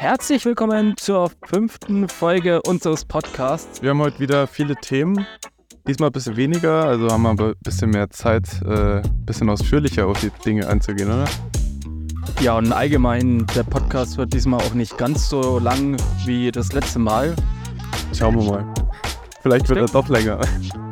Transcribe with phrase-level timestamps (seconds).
[0.00, 3.82] Herzlich willkommen zur fünften Folge unseres Podcasts.
[3.82, 5.26] Wir haben heute wieder viele Themen.
[5.88, 10.06] Diesmal ein bisschen weniger, also haben wir ein bisschen mehr Zeit, ein äh, bisschen ausführlicher
[10.06, 11.24] auf die Dinge einzugehen, oder?
[12.40, 17.00] Ja, und allgemein, der Podcast wird diesmal auch nicht ganz so lang wie das letzte
[17.00, 17.34] Mal.
[18.16, 18.74] Schauen wir mal.
[19.42, 20.38] Vielleicht wird er doch länger.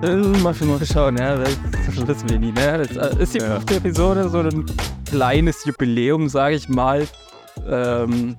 [0.02, 1.56] Äh, mal, mal schauen, ja, das
[2.08, 2.50] wissen wir nie.
[2.50, 2.84] Ne?
[2.92, 3.54] Das äh, ist die Ja.
[3.54, 4.66] fünfte Episode, so ein
[5.08, 7.06] kleines Jubiläum, sage ich mal.
[7.68, 8.36] Ähm,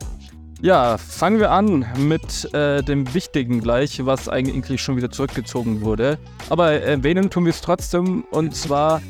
[0.62, 6.18] ja, fangen wir an mit äh, dem Wichtigen gleich, was eigentlich schon wieder zurückgezogen wurde.
[6.50, 8.24] Aber erwähnen tun wir es trotzdem.
[8.32, 9.02] Und zwar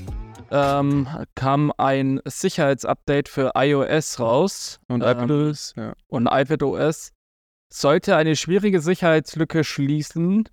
[0.51, 4.79] ähm, kam ein Sicherheitsupdate für iOS raus.
[4.87, 5.93] Und Ähm, iPadOS, ja.
[6.07, 7.11] und iPadOS
[7.71, 10.47] sollte eine schwierige Sicherheitslücke schließen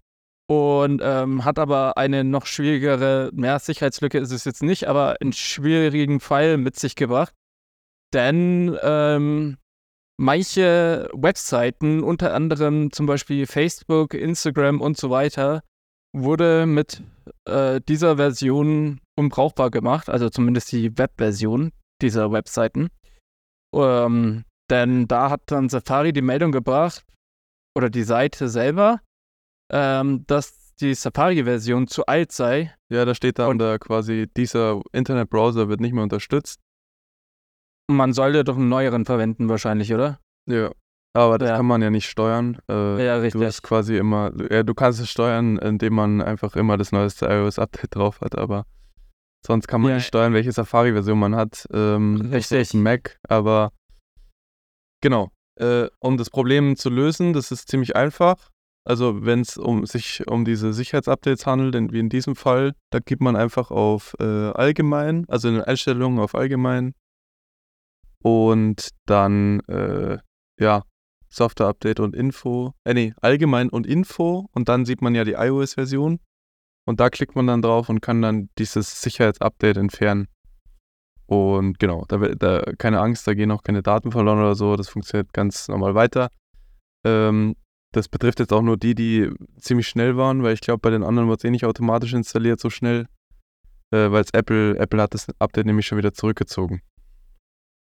[0.46, 5.32] und ähm, hat aber eine noch schwierigere, mehr Sicherheitslücke ist es jetzt nicht, aber einen
[5.32, 7.32] schwierigen Fall mit sich gebracht.
[8.12, 9.56] Denn ähm,
[10.16, 15.62] manche Webseiten, unter anderem zum Beispiel Facebook, Instagram und so weiter,
[16.12, 17.02] wurde mit
[17.46, 22.88] äh, dieser Version unbrauchbar gemacht, also zumindest die Webversion dieser Webseiten.
[23.74, 27.04] Ähm, denn da hat dann Safari die Meldung gebracht,
[27.76, 29.00] oder die Seite selber,
[29.70, 32.74] ähm, dass die Safari-Version zu alt sei.
[32.90, 36.60] Ja, da steht da quasi, dieser Internetbrowser wird nicht mehr unterstützt.
[37.90, 40.18] Man sollte doch einen neueren verwenden wahrscheinlich, oder?
[40.48, 40.70] Ja.
[41.16, 41.56] Aber das Ja.
[41.56, 42.58] kann man ja nicht steuern.
[42.68, 43.42] Äh, Ja, Du richtig.
[43.44, 47.90] hast quasi immer, ja, du kannst es steuern, indem man einfach immer das neueste iOS-Update
[47.94, 48.64] drauf hat, aber
[49.46, 49.96] sonst kann man Ja.
[49.96, 51.66] nicht steuern, welche Safari-Version man hat.
[51.72, 52.74] Ähm, Richtig.
[52.74, 53.70] Mac, aber
[55.02, 55.30] genau.
[55.60, 58.50] Äh, um das Problem zu lösen, das ist ziemlich einfach.
[58.86, 62.98] Also wenn es um sich um diese Sicherheitsupdates handelt, in, wie in diesem Fall, da
[62.98, 66.92] gibt man einfach auf äh, Allgemein, also in den Einstellungen auf Allgemein
[68.24, 70.16] und dann äh,
[70.58, 70.82] ja
[71.28, 75.32] Software Update und Info, äh nee, allgemein und Info und dann sieht man ja die
[75.32, 76.20] iOS-Version
[76.86, 80.28] und da klickt man dann drauf und kann dann dieses Sicherheitsupdate entfernen.
[81.26, 84.88] Und genau, da, da keine Angst, da gehen auch keine Daten verloren oder so, das
[84.88, 86.28] funktioniert ganz normal weiter.
[87.04, 87.56] Ähm,
[87.92, 91.02] das betrifft jetzt auch nur die, die ziemlich schnell waren, weil ich glaube, bei den
[91.02, 93.06] anderen wird es eh nicht automatisch installiert so schnell,
[93.90, 96.80] äh, weil Apple, Apple hat das Update nämlich schon wieder zurückgezogen.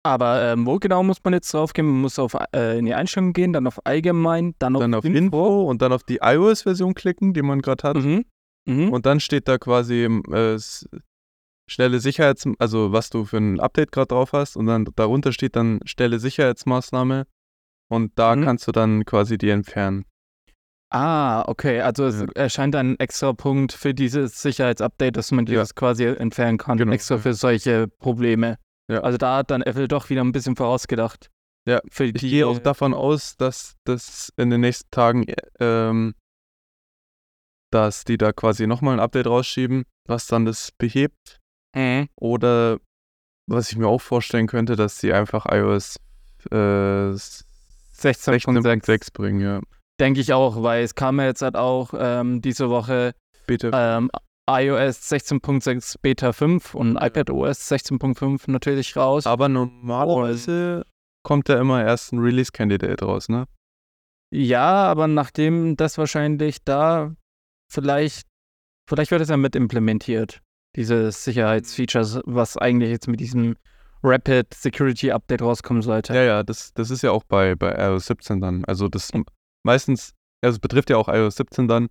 [0.06, 1.86] Aber ähm, wo genau muss man jetzt drauf gehen?
[1.86, 5.06] Man muss auf, äh, in die Einstellungen gehen, dann auf Allgemein, dann auf, dann auf
[5.06, 7.97] Info und dann auf die iOS-Version klicken, die man gerade hat.
[7.97, 8.25] Mhm.
[8.66, 8.90] Mhm.
[8.91, 10.59] Und dann steht da quasi äh,
[11.69, 14.58] schnelle Sicherheits-, also was du für ein Update gerade drauf hast.
[14.58, 17.25] Und dann darunter steht dann schnelle Sicherheitsmaßnahme.
[17.90, 18.44] Und da Mhm.
[18.44, 20.03] kannst du dann quasi die entfernen.
[20.91, 21.80] Ah, okay.
[21.81, 22.28] Also es Ja.
[22.35, 25.52] erscheint ein extra Punkt für dieses Sicherheitsupdate, dass man Ja.
[25.53, 26.91] dieses quasi entfernen kann, Genau.
[26.91, 28.58] extra für solche Probleme.
[28.91, 29.01] Ja.
[29.01, 31.29] Also da hat dann Apple doch wieder ein bisschen vorausgedacht.
[31.67, 35.35] Ja, Für Ich die, gehe auch davon aus, dass das in den nächsten Tagen, äh,
[35.59, 36.13] ähm,
[37.72, 41.39] dass die da quasi nochmal ein Update rausschieben, was dann das behebt.
[41.75, 42.09] Mhm.
[42.19, 42.79] Oder
[43.47, 45.97] was ich mir auch vorstellen könnte, dass sie einfach iOS
[46.51, 47.63] äh, 16.6
[48.03, 49.61] 16.6 bringen, ja.
[49.99, 53.13] denke ich auch, weil es kam ja jetzt halt auch ähm, diese Woche
[53.47, 53.72] Bitte.
[53.73, 54.11] ähm,
[54.49, 59.25] iOS 16.6 Beta 5 und iPadOS 16.5 natürlich raus.
[59.25, 60.85] Aber normalerweise
[61.23, 63.45] kommt da immer erst ein Release-Candidate raus, ne?
[64.31, 67.15] Ja, aber nachdem das wahrscheinlich da
[67.71, 68.27] vielleicht,
[68.89, 70.41] vielleicht wird es ja mit implementiert,
[70.75, 73.55] dieses Sicherheitsfeatures, was eigentlich jetzt mit diesem
[74.03, 76.13] Rapid Security Update rauskommen sollte.
[76.13, 78.65] Ja, ja, das, das ist ja auch bei, bei iOS 17 dann.
[78.65, 79.11] Also das
[79.63, 81.87] meistens, also es betrifft ja auch iOS 17 dann.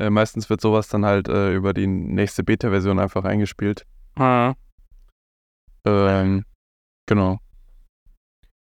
[0.00, 3.86] Äh, meistens wird sowas dann halt äh, über die nächste Beta-Version einfach eingespielt.
[4.16, 4.54] Ah.
[5.84, 6.46] Ähm,
[7.06, 7.38] genau.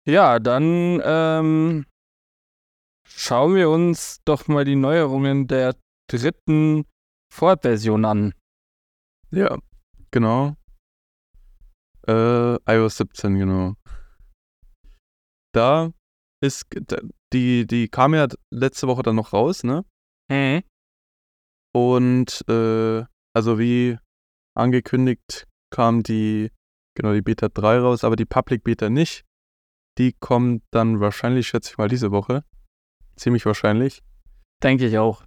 [0.05, 1.85] Ja, dann ähm,
[3.07, 5.77] schauen wir uns doch mal die Neuerungen der
[6.09, 6.85] dritten
[7.33, 8.33] Vorversion an.
[9.31, 9.57] Ja,
[10.11, 10.57] genau.
[12.05, 13.75] Äh, iOS 17, genau.
[15.53, 15.93] Da
[16.43, 16.65] ist,
[17.31, 19.85] die, die kam ja letzte Woche dann noch raus, ne?
[20.29, 20.63] Mhm.
[21.73, 23.97] Und äh, also wie
[24.55, 26.51] angekündigt kam die,
[26.95, 29.23] genau, die Beta 3 raus, aber die Public Beta nicht.
[29.97, 32.43] Die kommt dann wahrscheinlich, schätze ich mal, diese Woche.
[33.15, 34.01] Ziemlich wahrscheinlich.
[34.63, 35.23] Denke ich auch.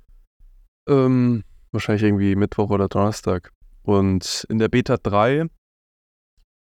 [0.89, 3.53] Ähm, wahrscheinlich irgendwie Mittwoch oder Donnerstag.
[3.83, 5.47] Und in der Beta 3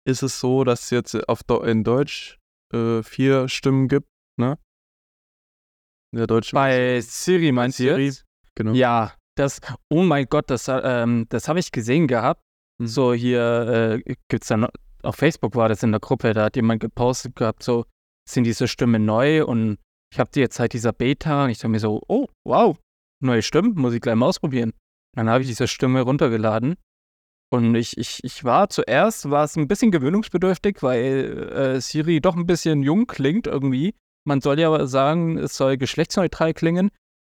[0.05, 2.37] ist es so, dass es jetzt auf Do in Deutsch
[2.73, 4.07] äh, vier Stimmen gibt,
[4.37, 4.57] ne?
[6.11, 8.25] In der deutschen Bei Siri meinst du Siri, jetzt?
[8.55, 8.73] genau.
[8.73, 9.59] Ja, das,
[9.89, 12.41] oh mein Gott, das, ähm, das habe ich gesehen gehabt.
[12.79, 12.87] Mhm.
[12.87, 14.67] So hier äh, gibt's dann,
[15.03, 17.85] auf Facebook war das in der Gruppe, da hat jemand gepostet gehabt, so,
[18.27, 19.77] sind diese Stimmen neu und
[20.11, 22.77] ich habe die jetzt seit dieser Beta und ich dachte mir so, oh, wow,
[23.21, 24.73] neue Stimmen, muss ich gleich mal ausprobieren.
[25.15, 26.75] Dann habe ich diese Stimme runtergeladen
[27.51, 32.35] und ich, ich, ich war zuerst, war es ein bisschen gewöhnungsbedürftig, weil äh, Siri doch
[32.35, 33.95] ein bisschen jung klingt irgendwie.
[34.27, 36.89] Man soll ja aber sagen, es soll geschlechtsneutral klingen.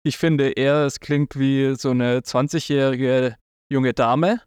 [0.06, 3.36] Ich finde eher, es klingt wie so eine 20-jährige
[3.72, 4.42] junge Dame.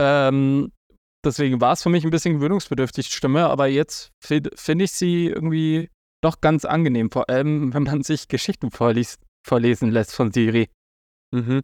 [0.00, 0.72] Ähm,
[1.24, 4.92] deswegen war es für mich ein bisschen gewöhnungsbedürftig, die Stimme, aber jetzt finde find ich
[4.92, 5.90] sie irgendwie
[6.22, 10.68] doch ganz angenehm, vor allem wenn man sich Geschichten vorliest, vorlesen lässt von Siri.
[11.34, 11.62] Mhm.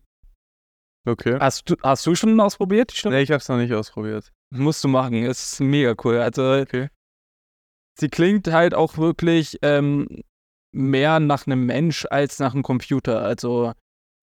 [1.07, 1.39] Okay.
[1.39, 2.93] Hast du, hast du schon ausprobiert?
[2.93, 3.17] die Stimme?
[3.17, 4.33] Nee, ich hab's noch nicht ausprobiert.
[4.51, 6.19] Musst du machen, ist mega cool.
[6.19, 6.89] Also, Okay.
[7.99, 10.23] sie klingt halt auch wirklich ähm,
[10.75, 13.23] mehr nach einem Mensch als nach einem Computer.
[13.23, 13.73] Also,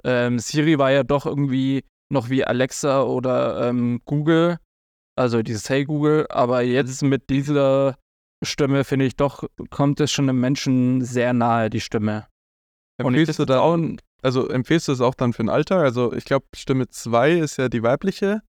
[0.04, 4.58] ähm, Siri war ja doch irgendwie noch wie Alexa oder ähm, Google,
[5.16, 7.98] also dieses Hey Google, aber jetzt mit dieser
[8.44, 12.28] Stimme finde ich doch, kommt es schon einem Menschen sehr nahe, die Stimme.
[12.98, 13.78] Empfiehlst du da auch-
[14.24, 15.84] also empfiehlst du es auch dann für den Alltag?
[15.84, 18.42] Also ich glaube, Stimme 2 ist ja die weibliche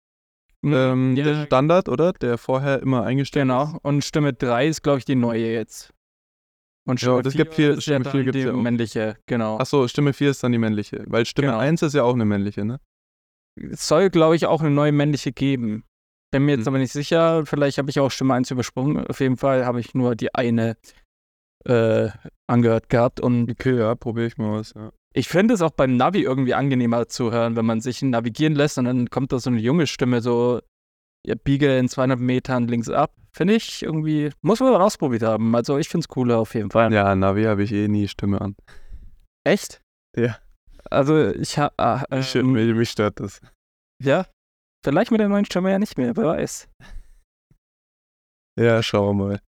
[0.64, 2.14] ähm, Ja, Standard, oder?
[2.14, 3.78] Der vorher immer eingestellt Genau.
[3.82, 5.92] Und Stimme 3 ist, glaube ich, die neue jetzt.
[6.88, 8.54] Und Ja, Stimme das 4 gibt viel- ist ja Stimme dann 4 gibt's die ja
[8.54, 8.58] auch.
[8.62, 9.58] männliche, genau.
[9.60, 11.04] Achso, Stimme 4 ist dann die männliche.
[11.08, 11.60] Weil Stimme Genau.
[11.60, 12.80] 1 ist ja auch eine männliche, ne?
[13.72, 15.84] Es soll, glaube ich, auch eine neue männliche geben.
[16.32, 16.70] Bin mir jetzt Hm.
[16.70, 17.46] aber nicht sicher.
[17.46, 19.06] Vielleicht habe ich auch Stimme 1 übersprungen.
[19.08, 20.78] Auf jeden Fall habe ich nur die eine
[21.66, 22.10] äh,
[22.48, 23.20] angehört gehabt.
[23.20, 24.92] Und Okay, ja, probiere ich mal was, ja.
[25.14, 28.80] ich finde es auch beim Navi irgendwie angenehmer zu hören, wenn man sich navigieren lässt
[28.80, 30.62] und dann kommt da so eine junge Stimme so,
[31.26, 33.14] ja, biege in 200 Metern links ab.
[33.34, 35.56] Finde ich irgendwie, muss man mal ausprobiert haben.
[35.56, 36.92] Also ich finde es cooler auf jeden Fall.
[36.92, 38.56] Ja, Navi habe ich eh nie Stimme an.
[39.46, 39.82] Echt?
[40.18, 40.38] Ja.
[40.90, 43.40] Also ich habe, äh, Ich, ähm, mich, mich stört das.
[44.04, 44.26] ja,
[44.84, 46.68] vielleicht mit der neuen Stimme ja nicht mehr, wer weiß.
[48.60, 49.40] Ja, schauen wir mal.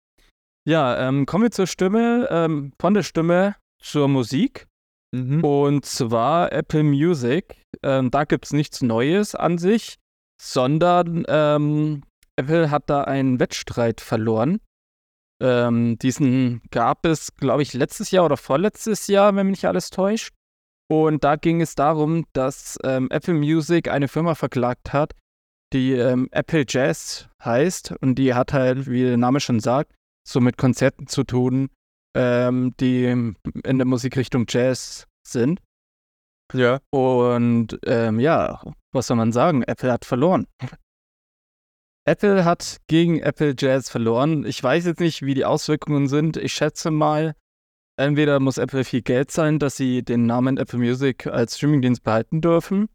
[0.67, 4.67] Ja, ähm, kommen wir zur Stimme, ähm, von der Stimme zur Musik.
[5.13, 5.43] Mhm.
[5.43, 7.57] Und zwar Apple Music.
[7.83, 9.97] Ähm, da gibt es nichts Neues an sich,
[10.43, 12.03] sondern ähm,
[12.35, 14.59] Apple hat da einen Wettstreit verloren.
[15.41, 19.89] Ähm, diesen gab es, glaube ich, letztes Jahr oder vorletztes Jahr, wenn mich nicht alles
[19.89, 20.33] täuscht.
[20.91, 25.13] Und da ging es darum, dass ähm, Apple Music eine Firma verklagt hat,
[25.71, 27.93] die ähm, Apple Jazz heißt.
[28.01, 29.93] Und die hat halt, wie der Name schon sagt,
[30.27, 31.69] so mit Konzerten zu tun,
[32.15, 35.59] ähm, die in der Musikrichtung Jazz sind.
[36.53, 36.79] Ja.
[36.91, 38.61] Und ähm, ja,
[38.93, 39.63] was soll man sagen?
[39.63, 40.47] Apple hat verloren.
[42.05, 44.45] Apple hat gegen Apple Jazz verloren.
[44.45, 46.35] Ich weiß jetzt nicht, wie die Auswirkungen sind.
[46.35, 47.33] Ich schätze mal,
[47.97, 52.41] entweder muss Apple viel Geld sein, dass sie den Namen Apple Music als Streamingdienst behalten
[52.41, 52.89] dürfen,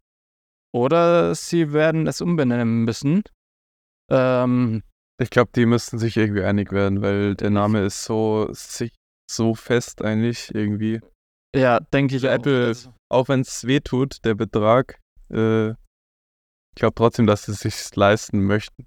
[0.73, 3.23] oder sie werden es umbenennen müssen.
[4.11, 4.83] Ähm,
[5.19, 8.93] Ich glaube, die müssten sich irgendwie einig werden, weil der Name ist so, sich,
[9.29, 11.01] so fest eigentlich irgendwie.
[11.55, 12.23] ja, denke ich.
[12.25, 14.99] Apple- Also, Auch wenn es weh tut, der Betrag,
[15.31, 18.85] äh, ich glaube trotzdem, dass sie es sich leisten möchten.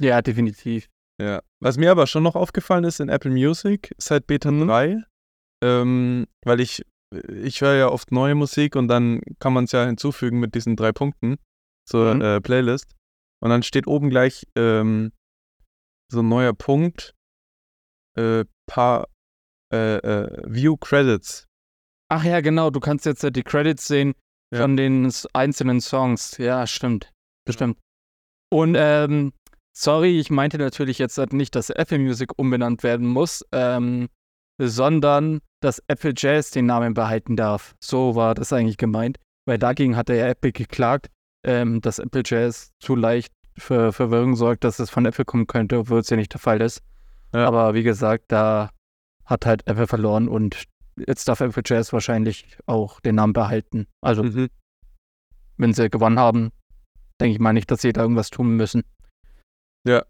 [0.00, 0.88] ja, definitiv.
[1.20, 1.42] Ja.
[1.60, 4.68] Was mir aber schon noch aufgefallen ist in Apple Music, seit Beta Mhm.
[4.68, 5.02] 3,
[5.64, 6.82] ähm, weil ich,
[7.28, 10.76] ich höre ja oft neue Musik und dann kann man es ja hinzufügen mit diesen
[10.76, 11.38] drei Punkten
[11.88, 12.20] zur Mhm.
[12.20, 12.94] äh, Playlist.
[13.42, 15.10] Und dann steht oben gleich ähm,
[16.12, 17.14] so ein neuer Punkt,
[18.16, 19.08] äh, paar
[19.72, 21.47] äh, äh, View Credits.
[22.10, 24.14] Ach ja, genau, du kannst jetzt äh, die Credits sehen
[24.52, 24.62] Ja.
[24.62, 26.38] von den einzelnen Songs.
[26.38, 27.10] Ja, stimmt.
[27.44, 27.78] Bestimmt.
[28.50, 29.32] Und ähm,
[29.76, 34.08] sorry, ich meinte natürlich jetzt halt nicht, dass Apple Music umbenannt werden muss, ähm,
[34.60, 37.74] sondern dass Apple Jazz den Namen behalten darf.
[37.82, 39.18] So war das eigentlich gemeint.
[39.46, 41.08] Weil dagegen hatte ja Apple geklagt,
[41.44, 45.78] ähm, dass Apple Jazz zu leicht für Verwirrung sorgt, dass es von Apple kommen könnte,
[45.78, 46.82] obwohl es ja nicht der Fall ist.
[47.34, 47.46] Ja.
[47.46, 48.70] Aber wie gesagt, da
[49.24, 50.64] hat halt Apple verloren und
[51.06, 53.86] jetzt darf Apple Jazz wahrscheinlich auch den Namen behalten.
[54.00, 54.48] Also, Mhm.
[55.56, 56.50] wenn sie gewonnen haben,
[57.20, 58.84] denke ich mal nicht, dass sie da irgendwas tun müssen.
[59.86, 60.04] Ja.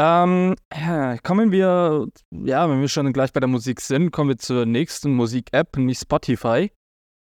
[0.00, 4.38] Ähm, ja, kommen wir, ja, wenn wir schon gleich bei der Musik sind, kommen wir
[4.38, 6.70] zur nächsten Musik-App, nämlich Spotify.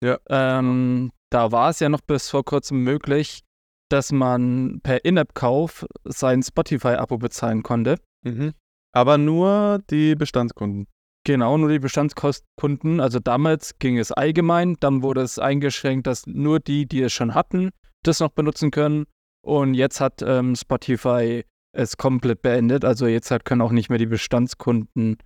[0.04, 0.18] Ja.
[0.28, 3.42] Ähm, da war es ja noch bis vor kurzem möglich,
[3.90, 7.98] dass man per In-App-Kauf sein Spotify-Abo bezahlen konnte.
[8.24, 8.52] Mhm.
[8.94, 10.86] Aber nur die Bestandskunden.
[11.26, 13.00] Genau, nur die Bestandskunden.
[13.00, 17.34] Also damals ging es allgemein, dann wurde es eingeschränkt, dass nur die, die es schon
[17.34, 17.70] hatten,
[18.04, 19.06] das noch benutzen können.
[19.44, 22.84] Und jetzt hat ähm, Spotify es komplett beendet.
[22.84, 25.16] Also jetzt halt können auch nicht mehr die Bestandskunden.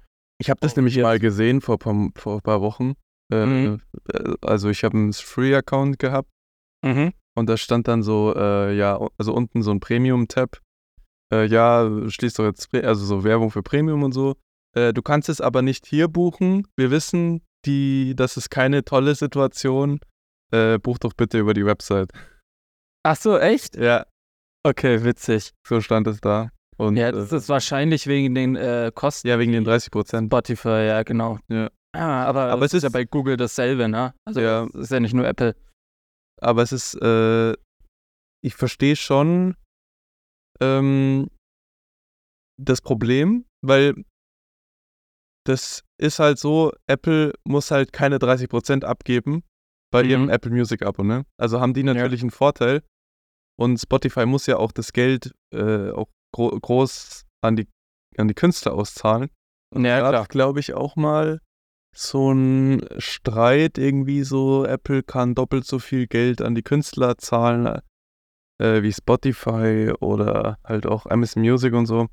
[0.40, 2.94] Ich habe das Oh, nämlich mal gesehen vor, vor ein paar Wochen.
[3.30, 3.80] Äh, Mhm.
[4.12, 6.30] äh, Also ich habe einen Free-Account gehabt
[6.82, 7.12] Mhm.
[7.36, 10.60] und da stand dann so, äh, ja, also unten so ein Premium-Tab.
[11.32, 14.34] Äh, ja, schließt doch jetzt, also so Werbung für Premium und so.
[14.76, 16.66] Äh, du kannst es aber nicht hier buchen.
[16.76, 20.00] Wir wissen, die, das ist keine tolle Situation.
[20.52, 22.10] Äh, buch doch bitte über die Website.
[23.04, 23.76] Ach so, echt?
[23.76, 24.06] Ja,
[24.66, 25.52] Okay, witzig.
[25.66, 26.50] so stand es da.
[26.76, 29.26] Und, Ja, das äh, ist wahrscheinlich wegen den äh, Kosten.
[29.28, 30.28] ja wegen den 30 Prozent.
[30.28, 31.38] Spotify, ja, genau.
[31.48, 31.70] Ja.
[31.92, 34.14] Ah, aber, Aber es es ist ja ist- bei Google dasselbe, ne?
[34.26, 34.64] Also Ja.
[34.66, 35.56] es ist ja nicht nur Apple.
[36.42, 37.52] Aber es ist, äh,
[38.42, 39.56] ich verstehe schon
[40.60, 41.28] ähm,
[42.58, 43.94] das Problem, weil
[45.44, 49.42] das ist halt so, Apple muss halt keine 30% abgeben
[49.92, 50.30] bei ihrem Mhm.
[50.30, 51.24] Apple Music Abo, ne?
[51.38, 52.82] Also haben die natürlich einen Vorteil
[53.58, 57.68] und Spotify muss ja auch das Geld äh, auch gro groß an die,
[58.16, 59.30] an die Künstler auszahlen.
[59.74, 61.40] Und Ja, da glaube ich, auch mal
[61.96, 67.80] so ein Streit irgendwie so, Apple kann doppelt so viel Geld an die Künstler zahlen
[68.60, 72.08] äh, wie Spotify oder halt auch Amazon Music und so.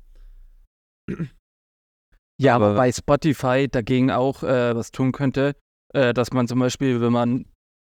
[2.40, 5.54] Ja, aber Aber- bei Spotify dagegen auch äh, was tun könnte,
[5.94, 7.46] äh, dass man zum Beispiel, wenn man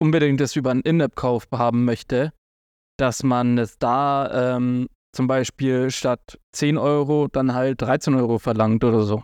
[0.01, 2.31] unbedingt das über einen In-App-Kauf haben möchte,
[2.97, 8.83] dass man es da ähm, zum Beispiel statt 10 Euro dann halt 13 Euro verlangt
[8.83, 9.23] oder so.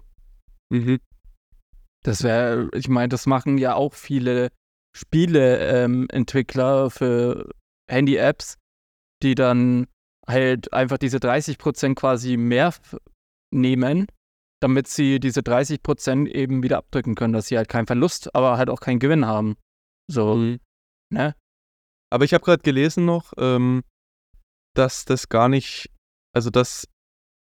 [0.71, 0.99] Mhm.
[2.03, 4.49] Das wäre, ich meine, das machen ja auch viele
[4.95, 7.49] Spieleentwickler für
[7.89, 8.55] Handy-Apps,
[9.23, 9.87] die dann
[10.27, 12.73] halt einfach diese 30% quasi mehr
[13.53, 14.07] nehmen,
[14.65, 18.71] damit sie diese 30% eben wieder abdrücken können, dass sie halt keinen Verlust, aber halt
[18.71, 19.57] auch keinen Gewinn haben.
[20.11, 20.59] So, Mhm.
[21.13, 21.35] ne?
[22.11, 23.83] Aber ich habe gerade gelesen noch, ähm,
[24.75, 25.91] dass das gar nicht,
[26.35, 26.87] also dass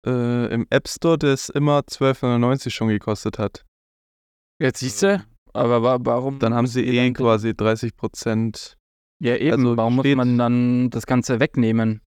[0.07, 3.65] äh, im App Store das immer 12,99 schon gekostet hat.
[4.61, 5.25] Jetzt siehst du,
[5.55, 6.39] aber wa warum?
[6.41, 8.77] Dann haben sie eh quasi 30 Prozent.
[9.23, 12.03] Ja, eben, also warum muss man dann das Ganze wegnehmen?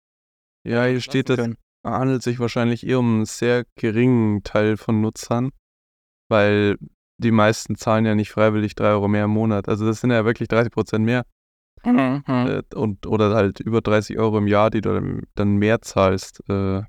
[0.67, 1.66] Ja, hier steht, das Lassen können?
[1.83, 5.51] Handelt sich wahrscheinlich eher um einen sehr geringen Teil von Nutzern,
[6.29, 6.77] weil
[7.19, 9.67] die meisten zahlen ja nicht freiwillig 3 Euro mehr im Monat.
[9.69, 11.23] Also das sind ja wirklich 30 Prozent mehr.
[11.83, 12.23] Mhm.
[12.27, 16.41] Äh, und, oder halt über 30 Euro im Jahr, die du dann- mehr zahlst.
[16.49, 16.81] Äh,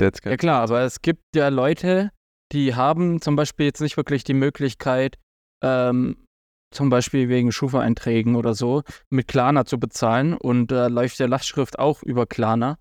[0.00, 2.10] Ja klar, aber es gibt ja Leute,
[2.52, 5.18] die haben zum Beispiel jetzt nicht wirklich die Möglichkeit,
[5.62, 6.26] ähm,
[6.72, 11.78] zum Beispiel wegen Schufa-Einträgen oder so, mit Klarna zu bezahlen und da läuft ja Lastschrift
[11.78, 12.78] auch über Klarna.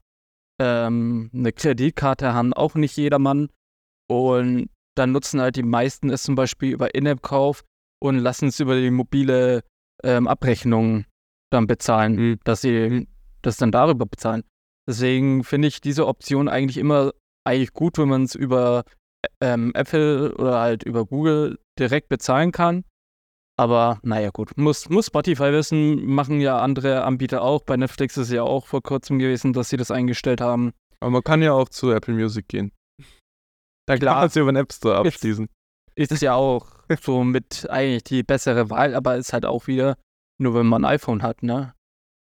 [0.64, 3.50] Ähm, eine Kreditkarte haben auch nicht jedermann
[4.10, 7.64] und dann nutzen halt die meisten es zum Beispiel über In-App-Kauf
[8.02, 9.64] und lassen es über die mobile
[10.04, 11.04] ähm, Abrechnung
[11.52, 12.40] dann bezahlen, Mhm.
[12.46, 13.08] dass sie
[13.42, 14.44] das dann darüber bezahlen.
[14.88, 17.12] Deswegen finde ich diese Option eigentlich immer
[17.46, 18.84] eigentlich gut, wenn man es über
[19.42, 22.86] ähm, Apple oder halt über Google direkt bezahlen kann.
[23.58, 24.58] Aber naja, gut.
[24.58, 27.62] Muss, muss Spotify wissen, machen ja andere Anbieter auch.
[27.64, 30.74] Bei Netflix ist es ja auch vor kurzem gewesen, dass sie das eingestellt haben.
[31.00, 32.72] Aber man kann ja auch zu Apple Music gehen.
[33.86, 34.16] Da kann Klar.
[34.16, 35.50] man es über den App Store abschließen.
[35.96, 36.68] Ist ja auch
[37.02, 39.98] so mit eigentlich die bessere Wahl, aber ist halt auch wieder
[40.40, 41.74] nur, wenn man ein iPhone hat, ne?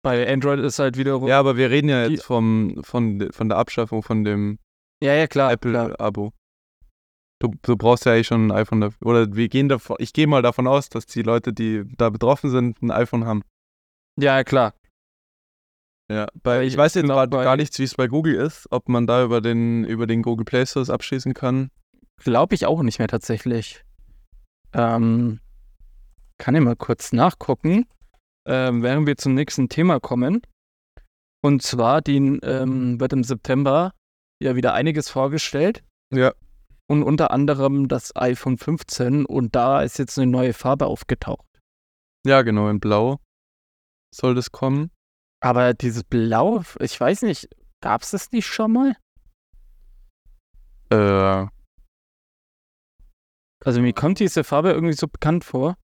[0.03, 1.27] Bei Android ist halt wiederum.
[1.27, 4.59] Ja, aber wir reden ja jetzt vom, von, von der Abschaffung von dem
[5.03, 5.51] ja, ja, klar.
[5.51, 6.31] Apple-Abo.
[7.41, 9.07] Du, du brauchst ja eigentlich schon ein iPhone dafür.
[9.07, 12.49] Oder wir gehen davon, ich gehe mal davon aus, dass die Leute, die da betroffen
[12.49, 13.43] sind, ein iPhone haben.
[14.17, 14.73] Ja, klar.
[16.09, 18.89] Ja, bei, ich Ich weiß jetzt grad gar nichts, wie es bei Google ist, ob
[18.89, 21.71] man da über den, über den Google Play Store abschließen kann.
[22.23, 23.83] Glaube ich auch nicht mehr tatsächlich.
[24.73, 25.39] Ähm,
[26.37, 27.85] kann ich mal kurz nachgucken,
[28.47, 30.41] ähm, während wir zum nächsten Thema kommen.
[31.41, 33.91] Und zwar die, ähm, wird im September
[34.41, 35.83] ja wieder einiges vorgestellt.
[36.13, 36.33] Ja.
[36.87, 39.25] Und unter anderem das iPhone 15.
[39.25, 41.45] Und da ist jetzt eine neue Farbe aufgetaucht.
[42.25, 43.19] Ja, genau, in Blau
[44.13, 44.91] soll das kommen.
[45.41, 47.49] Aber dieses Blau, ich weiß nicht,
[47.81, 48.95] gab es das nicht schon mal?
[50.91, 51.47] Äh,
[53.63, 55.75] Also mir kommt diese Farbe irgendwie so bekannt vor.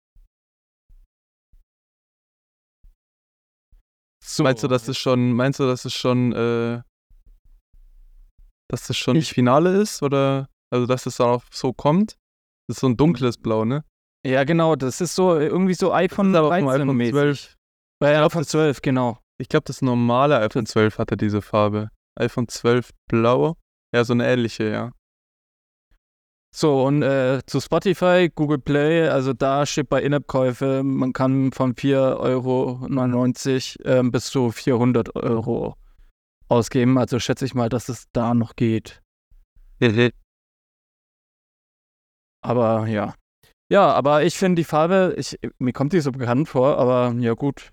[4.24, 4.44] So.
[4.44, 6.82] meinst du, dass es schon, meinst du, dass es schon, äh,
[8.70, 10.02] dass das schon Ich- das Finale ist?
[10.02, 12.16] Oder, also, dass es dann auch so kommt?
[12.66, 13.84] Das ist so ein dunkles Blau, ne?
[14.26, 17.12] Ja, genau, das ist so irgendwie so iPhone ist aber vom 13 iPhone mäßig.
[17.12, 17.56] 12.
[18.00, 19.18] Bei iPhone 12, genau.
[19.38, 21.90] Ich glaube, das normale iPhone 12 hatte diese Farbe.
[22.18, 23.56] iPhone 12 blau.
[23.94, 24.92] Ja, so eine ähnliche, ja.
[26.54, 31.74] So, und äh, zu Spotify, Google Play, also da steht bei In-App-Käufe, man kann von
[31.74, 35.76] 4,99 Euro ähm, bis zu 400 Euro
[36.48, 36.98] ausgeben.
[36.98, 39.02] Also schätze ich mal, dass es da noch geht.
[42.42, 43.14] Aber ja.
[43.70, 47.32] Ja, aber ich finde die Farbe, ich, mir kommt die so bekannt vor, aber ja
[47.34, 47.72] gut.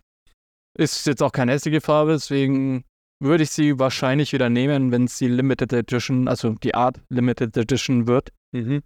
[0.77, 2.85] Ist jetzt auch keine hässliche Farbe, deswegen
[3.21, 7.57] würde ich sie wahrscheinlich wieder nehmen, wenn es die Limited Edition, also die Art Limited
[7.57, 8.29] Edition wird.
[8.55, 8.81] Mhm.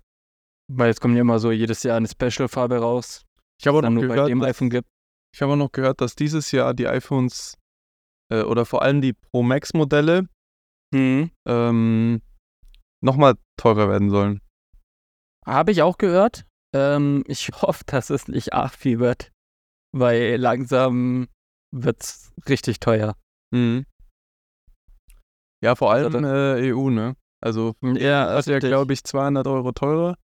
[0.71, 3.25] Weil es kommt ja immer so jedes Jahr eine Special-Farbe raus,
[3.59, 4.83] Ich habe auch noch gehört, dass,
[5.35, 7.55] ich habe auch noch gehört, dass dieses Jahr die iPhones
[8.31, 10.27] äh, oder vor allem die Pro Max Modelle
[10.93, 11.31] Mhm.
[11.47, 12.21] ähm,
[13.01, 14.41] nochmal teurer werden sollen.
[15.45, 16.45] Habe ich auch gehört.
[16.75, 19.31] Ähm, ich hoffe, dass es nicht arg viel wird,
[19.95, 21.27] weil langsam
[21.71, 23.15] wird es richtig teuer.
[23.53, 23.85] Mhm.
[25.63, 27.15] Ja, vor Also allem äh, EU, ne?
[27.41, 30.17] Also Ja, das ist ja, glaube ich, 200 Euro teurer.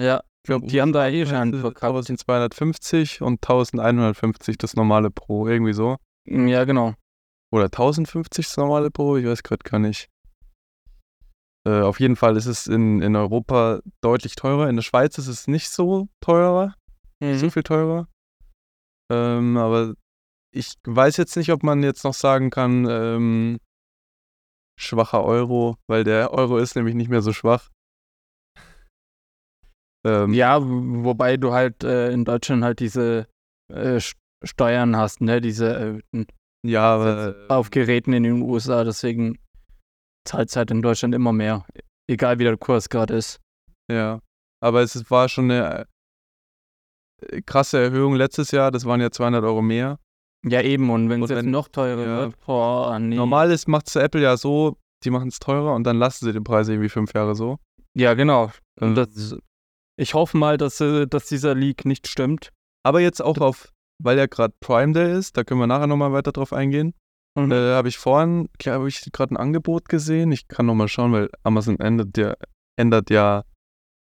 [0.00, 2.08] Ja, Ich glaube, die haben da eh schon verkauft.
[2.10, 5.96] 1250 und 1150 das normale Pro, irgendwie so.
[6.26, 6.94] Ja, genau.
[7.52, 10.08] Oder 1050 das normale Pro, ich weiß gerade gar nicht.
[11.66, 14.68] Äh, auf jeden Fall ist es in, in Europa deutlich teurer.
[14.68, 16.74] In der Schweiz ist es nicht so teurer,
[17.20, 17.50] nicht so Mhm.
[17.50, 18.08] viel teurer.
[19.12, 19.94] Ähm, aber
[20.54, 23.58] ich weiß jetzt nicht, ob man jetzt noch sagen kann, ähm,
[24.78, 27.68] schwacher Euro, weil der Euro ist nämlich nicht mehr so schwach.
[30.06, 33.26] Ähm, Ja, wobei du halt äh, in Deutschland halt diese
[33.72, 34.00] äh,
[34.44, 35.40] Steuern hast, ne?
[35.40, 36.26] Diese erhöhten
[36.64, 39.38] ja, aber, auf Geräten in den USA, deswegen
[40.26, 41.64] zahlt halt in Deutschland immer mehr.
[42.08, 43.40] Egal wie der Kurs gerade ist.
[43.90, 44.20] Ja,
[44.60, 45.86] aber es war schon eine
[47.22, 48.70] äh, krasse Erhöhung letztes Jahr.
[48.70, 49.98] Das waren ja 200 Euro mehr.
[50.44, 52.18] Ja, eben, und wenn es jetzt noch teurer ja.
[52.20, 53.16] wird, boah, nee.
[53.16, 56.32] Normal ist, macht es Apple ja so, die machen es teurer und dann lassen sie
[56.32, 57.58] den Preis irgendwie fünf Jahre so.
[57.94, 58.52] Ja, genau.
[58.80, 59.36] Ähm, das,
[59.98, 62.52] ich hoffe mal, dass, äh, dass dieser Leak nicht stimmt.
[62.84, 66.12] aber jetzt auch auf, weil ja gerade Prime Day ist, da können wir nachher nochmal
[66.12, 66.94] weiter drauf eingehen.
[67.36, 67.52] Mhm.
[67.52, 70.32] Äh, habe ich vorhin, glaube ich, gerade ein Angebot gesehen.
[70.32, 72.34] Ich kann nochmal schauen, weil Amazon ändert ja,
[72.78, 73.44] ändert ja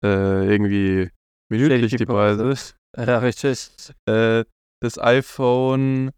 [0.04, 1.10] äh, irgendwie
[1.50, 2.54] minütlich die die Preise.
[2.96, 3.70] Ja, richtig.
[4.06, 4.44] Äh,
[4.80, 6.12] das iPhone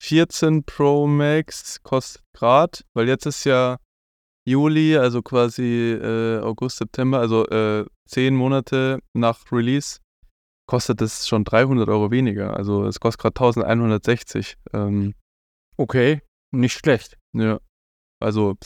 [0.00, 3.78] 14 Pro Max kostet gerade, weil jetzt ist ja
[4.46, 9.98] Juli, also quasi äh, August, September, also äh, zehn Monate nach Release,
[10.68, 12.56] kostet es schon 300 Euro weniger.
[12.56, 14.56] Also es kostet gerade 1160.
[14.72, 15.14] Ähm,
[15.76, 16.20] Okay,
[16.52, 17.18] nicht schlecht.
[17.34, 17.58] ja,
[18.20, 18.56] also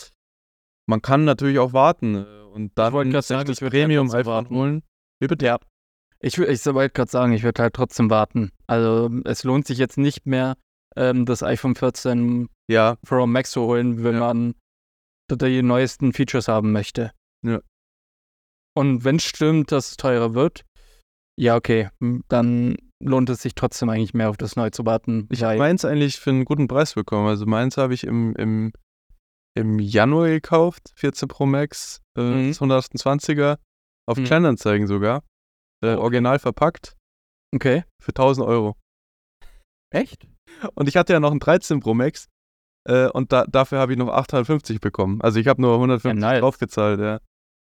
[0.89, 4.25] man kann natürlich auch warten äh, und dann sich sagen, das ich halt Premium iPhone
[4.25, 4.55] warten.
[4.55, 4.83] holen.
[5.19, 5.45] Wie bitte?
[5.45, 5.59] Ja.
[6.19, 8.51] Ich, ich wollte gerade sagen, ich würde halt trotzdem warten.
[8.65, 10.55] Also es lohnt sich jetzt nicht mehr,
[10.95, 14.19] ähm, das iPhone 14 Ja, Pro Max zu holen, wenn Ja.
[14.21, 14.55] man
[15.31, 17.11] die neuesten Features haben möchte.
[17.45, 17.61] Ja.
[18.75, 20.65] Und wenn es stimmt, dass es teurer wird,
[21.39, 25.27] ja, okay, m, dann lohnt es sich trotzdem eigentlich mehr auf das Neue zu warten.
[25.31, 27.27] Ich habe meins eigentlich für einen guten Preis bekommen.
[27.27, 28.71] Also meins habe ich im, im,
[29.55, 32.47] im Januar gekauft, 14 Pro Max, äh, Mhm.
[32.49, 33.57] das 128er,
[34.07, 34.23] auf Mhm.
[34.25, 35.23] Kleinanzeigen sogar.
[35.83, 36.95] Äh, original verpackt
[37.53, 37.83] okay.
[38.01, 38.75] für 1000 Euro.
[39.93, 40.27] Echt?
[40.75, 42.27] Und ich hatte ja noch einen 13 Pro Max
[42.89, 45.21] äh, und da, dafür habe ich noch 850 bekommen.
[45.21, 46.39] Also ich habe nur 150 Ja, nice.
[46.41, 47.19] draufgezahlt, ja.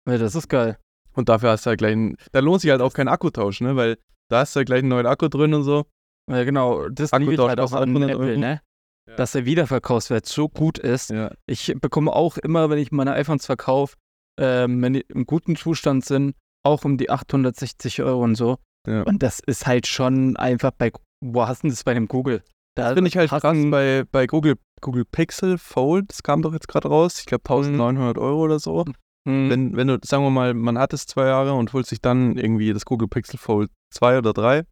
[0.08, 0.78] Ja, das ist geil.
[1.14, 3.76] Und dafür hast du halt gleich einen, da lohnt sich halt auch kein Akkutausch, ne?
[3.76, 3.98] Weil
[4.30, 5.84] da hast du ja gleich einen neuen Akku drin und so.
[6.30, 6.88] Ja, genau.
[6.88, 8.38] Das Akku tauscht halt auch an 800 Apple, Euro.
[8.38, 8.60] ne?
[9.08, 9.16] Ja.
[9.16, 11.10] Dass der Wiederverkaufswert so gut ist.
[11.10, 11.32] Ja.
[11.46, 13.96] Ich bekomme auch immer, wenn ich meine iPhones verkaufe,
[14.38, 18.58] ähm, wenn die im guten Zustand sind, auch um die 860 Euro und so.
[18.86, 19.02] Ja.
[19.02, 20.92] Und das ist halt schon einfach bei,
[21.24, 22.42] wo hast du das bei dem Google?
[22.76, 26.68] Da Finde ich halt du- bei, bei Google, Google Pixel Fold, das kam doch jetzt
[26.68, 28.84] gerade raus, ich glaube 1900 Euro oder so.
[29.28, 32.00] Hm, Wenn, wenn du, sagen wir mal, man hat es zwei Jahre und holt sich
[32.00, 34.64] dann irgendwie das Google Pixel Fold 2 oder 3,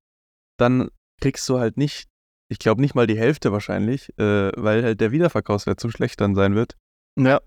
[0.59, 0.89] dann
[1.21, 2.09] kriegst du halt nicht,
[2.49, 6.35] ich glaube nicht mal die Hälfte wahrscheinlich, äh, weil halt der Wiederverkaufswert zu schlecht dann
[6.35, 6.77] sein wird.
[7.19, 7.41] Ja.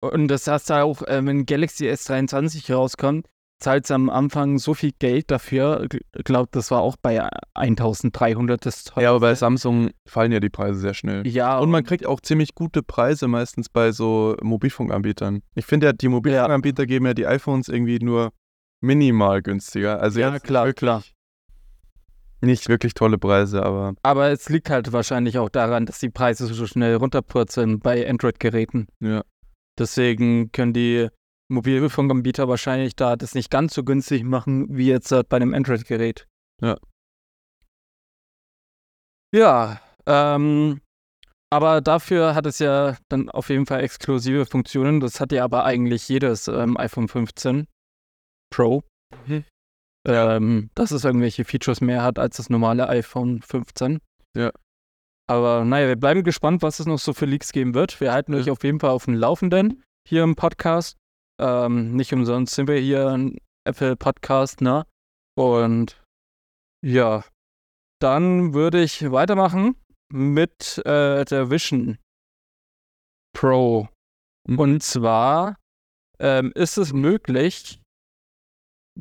[0.00, 3.26] Und das hast du auch, äh, wenn Galaxy S23 rauskommt,
[3.60, 5.86] zahlst du am Anfang so viel Geld dafür.
[6.16, 9.02] Ich glaube, das war auch bei 1300 das teuerste.
[9.02, 11.26] Ja, aber bei Samsung fallen ja die Preise sehr schnell.
[11.26, 15.42] Ja, Und man kriegt auch ziemlich gute Preise meistens bei so Mobilfunkanbietern.
[15.54, 18.32] Ich finde ja, die Mobilfunkanbieter geben ja die iPhones irgendwie nur
[18.80, 20.00] minimal günstiger.
[20.00, 21.02] Also Ja, klar, klar.
[22.40, 26.46] Nicht wirklich tolle Preise, aber Aber es liegt halt wahrscheinlich auch daran, dass die Preise
[26.46, 28.86] so schnell runterpurzeln bei Android-Geräten.
[29.00, 29.22] ja.
[29.78, 31.08] Deswegen können die
[31.50, 36.26] Mobilfunkanbieter wahrscheinlich da das nicht ganz so günstig machen, wie jetzt bei einem Android-Gerät.
[36.60, 36.76] Ja.
[39.32, 40.80] Ja, ähm,
[41.50, 45.00] aber dafür hat es ja dann auf jeden Fall exklusive Funktionen.
[45.00, 47.66] Das hat ja aber eigentlich jedes ähm, iPhone 15
[48.50, 48.82] Pro.
[49.26, 49.44] Mhm.
[50.08, 53.98] Ähm, dass es irgendwelche Features mehr hat als das normale iPhone 15.
[54.36, 54.50] Ja.
[55.30, 58.00] Aber naja, wir bleiben gespannt, was es noch so für Leaks geben wird.
[58.00, 58.38] Wir halten Ja.
[58.40, 60.96] euch auf jeden Fall auf dem Laufenden hier im Podcast.
[61.40, 64.86] Ähm, nicht umsonst sind wir hier ein Apple Podcast, ne?
[65.36, 66.02] Und
[66.82, 67.22] ja,
[68.00, 69.76] dann würde ich weitermachen
[70.10, 71.98] mit äh, der Vision
[73.36, 73.88] Pro.
[74.48, 74.58] Mhm.
[74.58, 75.56] Und zwar
[76.18, 77.80] ähm, ist es möglich,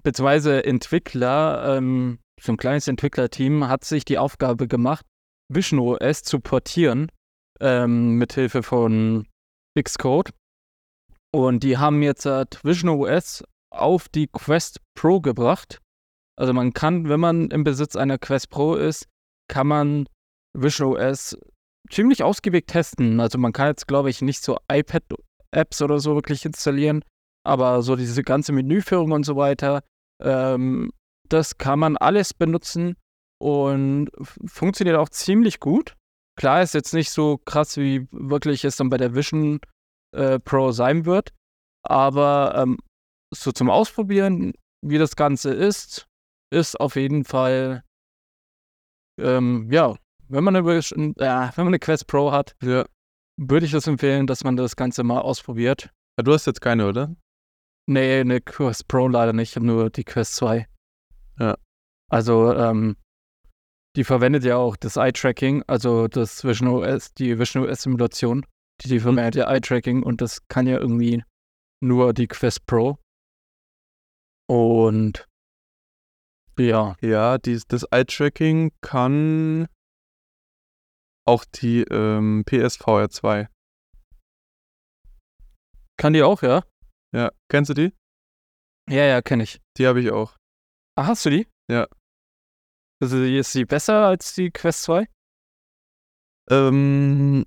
[0.04, 5.06] beziehungsweise Entwickler, ähm, so ein kleines Entwicklerteam hat sich die Aufgabe gemacht,
[5.50, 7.12] Vision OS zu portieren,
[7.60, 9.28] ähm, mithilfe von
[9.80, 10.32] Xcode.
[11.34, 15.80] Und die haben jetzt halt Vision OS auf die Quest Pro gebracht.
[16.40, 19.08] Also man kann, wenn man im Besitz einer Quest Pro ist,
[19.50, 20.08] kann man
[20.54, 21.38] Vision OS
[21.90, 23.20] ziemlich ausgiebig testen.
[23.20, 27.04] Also man kann jetzt, glaube ich, nicht so iPad-Apps oder so wirklich installieren,
[27.46, 29.84] aber so diese ganze Menüführung und so weiter,
[30.24, 30.92] ähm,
[31.30, 32.96] das kann man alles benutzen
[33.42, 34.10] und
[34.46, 35.96] funktioniert auch ziemlich gut.
[36.38, 39.60] Klar ist jetzt nicht so krass, wie wirklich es dann bei der Vision
[40.16, 41.34] äh, Pro sein wird,
[41.84, 42.78] aber ähm,
[43.34, 44.54] so zum Ausprobieren,
[44.86, 46.08] wie das Ganze ist,
[46.54, 47.84] ist auf jeden Fall,
[49.20, 49.96] ähm, ja,
[50.30, 52.86] wenn man, eine, Vision- äh, wenn man eine Quest Pro hat, Ja.
[53.40, 55.90] würde ich das empfehlen, dass man das Ganze mal ausprobiert.
[56.18, 57.16] Ja, Du hast jetzt keine, oder?
[57.90, 60.68] Nee, eine Quest Pro leider nicht, ich habe nur die Quest 2.
[61.40, 61.58] Ja.
[62.12, 62.98] Also, ähm,
[63.96, 68.46] die verwendet ja auch das Eye-Tracking, also das Vision OS, die Vision OS-Simulation.
[68.82, 71.24] Die, die verwendet ja Eye-Tracking und das kann ja irgendwie
[71.82, 72.98] nur die Quest Pro.
[74.50, 75.28] Und
[76.60, 79.68] ja, Ja, dies, das Eye-Tracking kann
[81.26, 83.48] auch die ähm, PSVR 2.
[85.98, 86.64] kann die auch, ja?
[87.14, 87.94] Ja, kennst du die?
[88.90, 89.62] Ja, ja, kenne ich.
[89.78, 90.38] Die habe ich auch.
[90.96, 91.48] Ah, hast du die?
[91.70, 91.88] Ja.
[93.02, 95.08] Also ist sie besser als die Quest 2?
[96.50, 97.46] Ähm,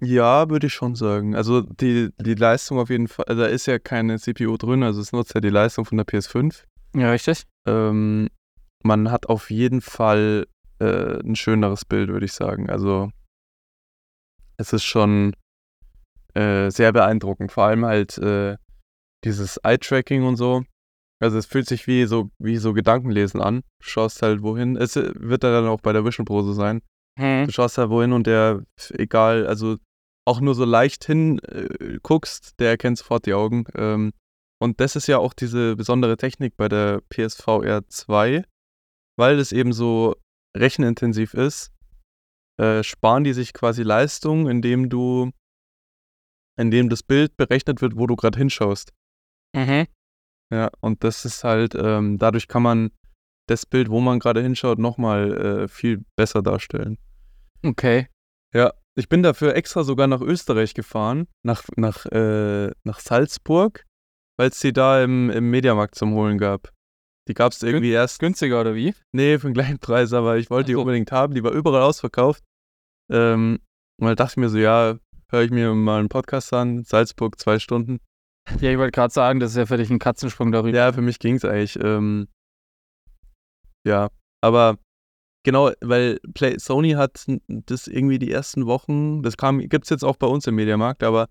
[0.00, 1.34] ja, würde ich schon sagen.
[1.34, 5.00] Also die, die Leistung auf jeden Fall, also da ist ja keine CPU drin, also
[5.00, 6.64] es nutzt ja die Leistung von der PS5.
[6.94, 7.44] Ja, richtig.
[7.66, 8.28] Ähm,
[8.82, 10.46] man hat auf jeden Fall
[10.80, 12.68] äh, ein schöneres Bild, würde ich sagen.
[12.68, 13.10] Also
[14.56, 15.34] es ist schon
[16.34, 17.52] äh, sehr beeindruckend.
[17.52, 18.56] Vor allem halt äh,
[19.24, 20.64] dieses Eye-Tracking und so.
[21.20, 23.62] Also es fühlt sich wie so, wie so Gedankenlesen an.
[23.78, 24.76] Du schaust halt wohin.
[24.76, 26.82] Es äh, wird dann auch bei der Vision Pro so sein.
[27.18, 27.46] Hm.
[27.46, 29.76] Du schaust da wohin und der, egal, also
[30.26, 33.64] auch nur so leicht hin äh, guckst, der erkennt sofort die Augen.
[33.74, 34.12] Ähm,
[34.60, 38.44] und das ist ja auch diese besondere Technik bei der PSVR 2,
[39.16, 40.16] weil es eben so
[40.56, 41.72] rechenintensiv ist,
[42.60, 45.30] äh, sparen die sich quasi Leistung, indem du,
[46.56, 48.92] indem das Bild berechnet wird, wo du gerade hinschaust.
[49.54, 49.86] Mhm.
[50.52, 52.90] Ja, und das ist halt, ähm, dadurch kann man
[53.48, 55.32] das Bild, wo man gerade hinschaut, nochmal
[55.64, 56.98] äh, viel besser darstellen.
[57.62, 58.08] Okay.
[58.54, 63.84] Ja, ich bin dafür extra sogar nach Österreich gefahren, nach, nach, äh, nach Salzburg,
[64.36, 66.70] weil es die da im, im Mediamarkt zum Holen gab.
[67.28, 68.94] Die gab es irgendwie erst, Günstiger oder wie?
[69.12, 70.80] nee, für einen kleinen Preis, aber ich wollte die so.
[70.80, 71.34] unbedingt haben.
[71.34, 72.42] Die war überall ausverkauft.
[73.10, 73.60] Ähm,
[73.98, 74.98] und da dachte ich mir so, ja,
[75.30, 78.00] höre ich mir mal einen Podcast an, Salzburg, zwei Stunden.
[78.60, 80.76] Ja, ich wollte gerade sagen, das ist ja für dich ein Katzensprung darüber.
[80.76, 81.78] Ja, für mich ging es eigentlich.
[81.82, 82.28] Ähm,
[83.86, 84.08] ja,
[84.40, 84.78] aber
[85.44, 90.04] genau, weil Play Sony hat das irgendwie die ersten Wochen, das kam, gibt es jetzt
[90.04, 91.28] auch bei uns im Mediamarkt, aber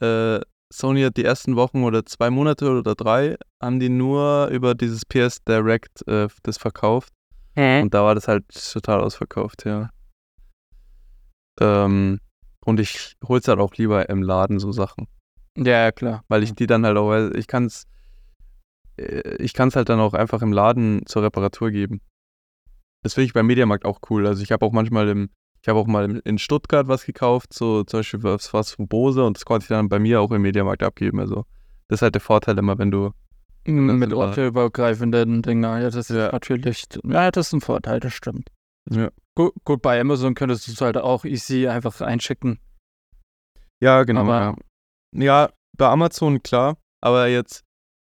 [0.00, 0.40] äh,
[0.72, 5.04] Sony hat die ersten Wochen oder zwei Monate oder drei, haben die nur über dieses
[5.04, 7.12] PS Direct äh, das verkauft.
[7.56, 7.84] Hm.
[7.84, 9.90] Und da war das halt total ausverkauft, ja.
[11.60, 12.20] Ähm,
[12.64, 15.08] und ich hol's halt auch lieber im Laden so Sachen
[15.58, 16.24] Ja, ja, klar.
[16.28, 17.86] weil ich die dann halt auch, weil ich kann es,
[19.38, 22.00] ich kann es halt dann auch einfach im Laden zur Reparatur geben.
[23.02, 24.26] Das finde ich beim Mediamarkt auch cool.
[24.26, 25.30] Also ich habe auch manchmal im,
[25.62, 29.24] ich habe auch mal in Stuttgart was gekauft, so zum Beispiel was, was von Bose
[29.24, 31.20] und das konnte ich dann bei mir auch im Mediamarkt abgeben.
[31.20, 31.44] Also
[31.88, 33.12] das ist halt der Vorteil immer, wenn du,
[33.64, 35.78] M- Mit ortübergreifenden Dinger.
[35.78, 36.32] Ja, das ist Ja.
[36.32, 38.48] natürlich, ja, das ist ein Vorteil, das stimmt.
[38.90, 39.10] Ja.
[39.36, 42.58] Gut, gut, bei Amazon könntest du es halt auch easy einfach einschicken.
[43.80, 44.54] ja genau, Aber- ja.
[45.14, 47.64] Ja, bei Amazon klar, aber jetzt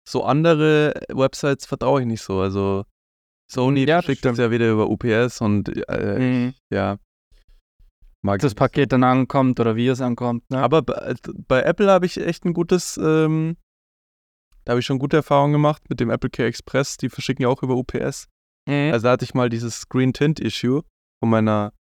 [0.07, 2.39] so andere Websites vertraue ich nicht so.
[2.39, 2.85] Also
[3.51, 6.53] Sony Ja, schickt das ja wieder über UPS und äh, Mhm.
[6.71, 6.97] ja,
[8.21, 8.55] mag Das.
[8.55, 10.49] Paket dann ankommt oder wie es ankommt.
[10.49, 10.59] Ne?
[10.59, 11.15] Aber bei,
[11.47, 13.57] bei Apple habe ich echt ein gutes, ähm,
[14.65, 16.97] da habe ich schon gute Erfahrungen gemacht mit dem Apple Care Express.
[16.97, 18.27] Die verschicken ja auch über UPS.
[18.67, 18.91] Mhm.
[18.91, 20.83] Also da hatte ich mal dieses Screen Tint Issue
[21.21, 21.73] von meiner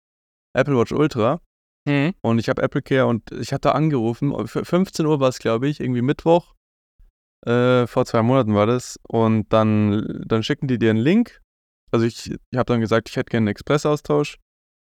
[0.55, 1.41] Apple Watch Ultra
[1.87, 2.13] Mhm.
[2.21, 4.33] und ich habe Apple Care und ich hatte angerufen.
[4.47, 6.53] Für 15 Uhr war es, glaube ich, irgendwie Mittwoch.
[7.45, 8.99] Äh, vor zwei Monaten war das.
[9.07, 11.41] Und dann, dann schicken die dir einen Link.
[11.91, 14.37] Also ich, ich habe dann gesagt, ich hätte gerne einen Express-Austausch.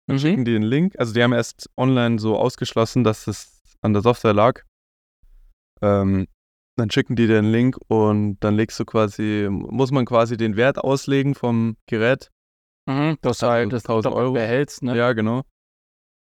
[0.07, 0.19] Dann Mhm.
[0.19, 0.93] schicken die den Link.
[0.99, 4.61] Also die haben erst online so ausgeschlossen, dass es an der Software lag.
[5.81, 6.27] Ähm,
[6.77, 10.77] dann schicken die den Link und dann legst du quasi, muss man quasi den Wert
[10.77, 12.29] auslegen vom Gerät.
[12.87, 13.17] Mhm.
[13.23, 14.33] Halt das 1000 Euro Euro.
[14.33, 14.95] behältst, ne?
[14.95, 15.41] Ja, genau.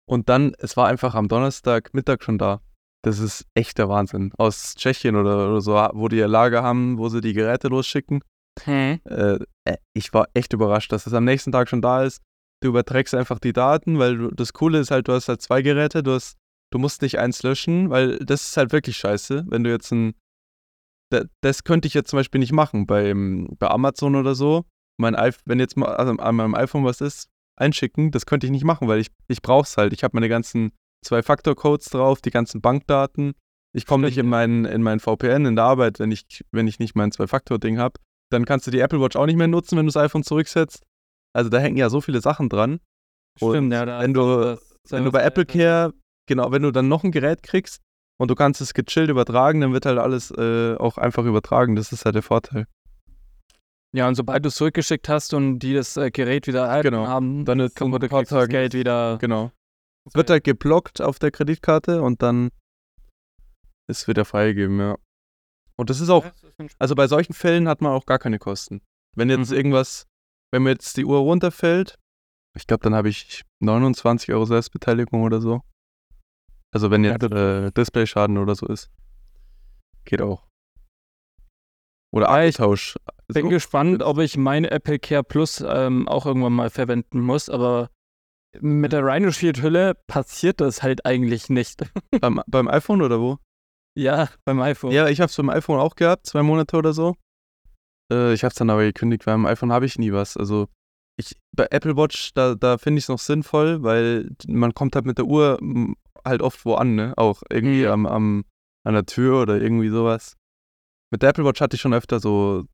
[0.06, 2.60] Und dann, es war einfach am Donnerstag Mittag schon da.
[3.02, 4.32] Das ist echt der Wahnsinn.
[4.38, 8.22] Aus Tschechien oder, oder so, wo die ihr Lager haben, wo sie die Geräte losschicken.
[8.62, 9.00] Hm.
[9.04, 12.22] Äh, äh, ich war echt überrascht, dass es am nächsten Tag schon da ist.
[12.62, 15.60] Du überträgst einfach die Daten, weil du, das Coole ist halt, du hast halt zwei
[15.60, 16.36] Geräte, du hast,
[16.72, 20.14] du musst nicht eins löschen, weil das ist halt wirklich scheiße, wenn du jetzt ein,
[21.10, 24.64] da- das könnte ich jetzt zum Beispiel nicht machen beim, bei Amazon oder so.
[24.96, 25.14] Mein
[25.44, 28.88] wenn jetzt mal also an meinem iPhone was ist, einschicken, das könnte ich nicht machen,
[28.88, 29.92] weil ich, ich brauche es halt.
[29.92, 30.72] Ich habe meine ganzen
[31.04, 33.34] Zwei-Faktor-Codes drauf, die ganzen Bankdaten.
[33.76, 36.78] Ich komme nicht in meinen, in meinen VPN in der Arbeit, wenn ich, wenn ich
[36.78, 38.00] nicht mein Zwei-Faktor-Ding habe.
[38.30, 40.82] Dann kannst du die Apple Watch auch nicht mehr nutzen, wenn du das iPhone zurücksetzt.
[41.34, 42.80] Also da hängen ja so viele Sachen dran.
[43.40, 43.84] Und Stimmt, ja.
[43.84, 44.58] Da wenn du-
[44.90, 45.92] Wenn du bei Apple Care,
[46.26, 47.80] genau, wenn du dann noch ein Gerät kriegst
[48.20, 51.74] und du kannst es gechillt übertragen, dann wird halt alles äh, auch einfach übertragen.
[51.74, 52.66] Das ist halt der Vorteil.
[53.94, 57.06] Ja, und sobald du es zurückgeschickt hast und die das äh, Gerät wieder erhalten Genau.
[57.06, 59.18] haben, Dann ist man ein das Geld wieder.
[59.18, 59.52] Genau.
[60.06, 62.50] Es wird halt geblockt auf der Kreditkarte und dann
[63.88, 64.96] ist wieder freigegeben, ja.
[65.76, 66.24] Und das ist auch,
[66.78, 68.80] also bei solchen Fällen hat man auch gar keine Kosten.
[69.16, 69.56] Wenn jetzt Mhm.
[69.56, 70.06] irgendwas,
[70.52, 71.96] wenn mir jetzt die Uhr runterfällt,
[72.56, 75.62] ich glaube, dann habe ich 29 Euro Selbstbeteiligung oder so.
[76.72, 78.90] Also wenn jetzt äh, Displayschaden oder so ist.
[80.04, 80.46] Geht auch.
[82.14, 82.96] Oder Ja, ich Akkutausch.
[83.28, 83.48] bin So.
[83.48, 87.90] gespannt, ob ich meine Apple Care Plus ähm, auch irgendwann mal verwenden muss, aber
[88.60, 91.82] mit der Rhino Shield Hülle passiert das halt eigentlich nicht.
[92.20, 93.38] beim, beim iPhone oder wo?
[93.96, 94.92] ja, beim iPhone.
[94.92, 97.14] Ja, ich habe es beim iPhone auch gehabt, zwei Monate oder so.
[98.12, 100.36] Äh, ich habe es dann aber gekündigt, weil am iPhone habe ich nie was.
[100.36, 100.68] Also
[101.16, 105.06] ich, bei Apple Watch, da, da finde ich es noch sinnvoll, weil man kommt halt
[105.06, 105.58] mit der Uhr
[106.24, 107.14] halt oft wo an, ne?
[107.16, 107.92] Auch irgendwie Ja.
[107.92, 108.44] am, am,
[108.84, 110.36] an der Tür oder irgendwie sowas.
[111.14, 112.64] Mit der Apple Watch hatte ich schon öfter so,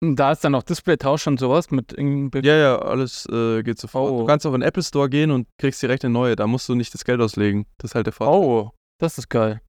[0.00, 2.38] Da ist dann auch Displaytausch und sowas mit irgendwie.
[2.38, 4.10] ja, ja, alles äh, geht sofort.
[4.10, 4.20] Oh.
[4.20, 6.34] Du kannst auch in den Apple Store gehen und kriegst direkt eine neue.
[6.34, 7.66] Da musst du nicht das Geld auslegen.
[7.76, 8.34] Das ist halt der Vorteil.
[8.34, 9.60] Oh, das ist geil.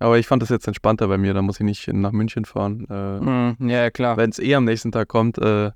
[0.00, 1.34] Aber ich fand das jetzt entspannter bei mir.
[1.34, 2.84] Da muss ich nicht nach München fahren.
[2.90, 4.16] Äh, Mhm, ja, klar.
[4.16, 5.70] Wenn es eh am nächsten Tag kommt, äh,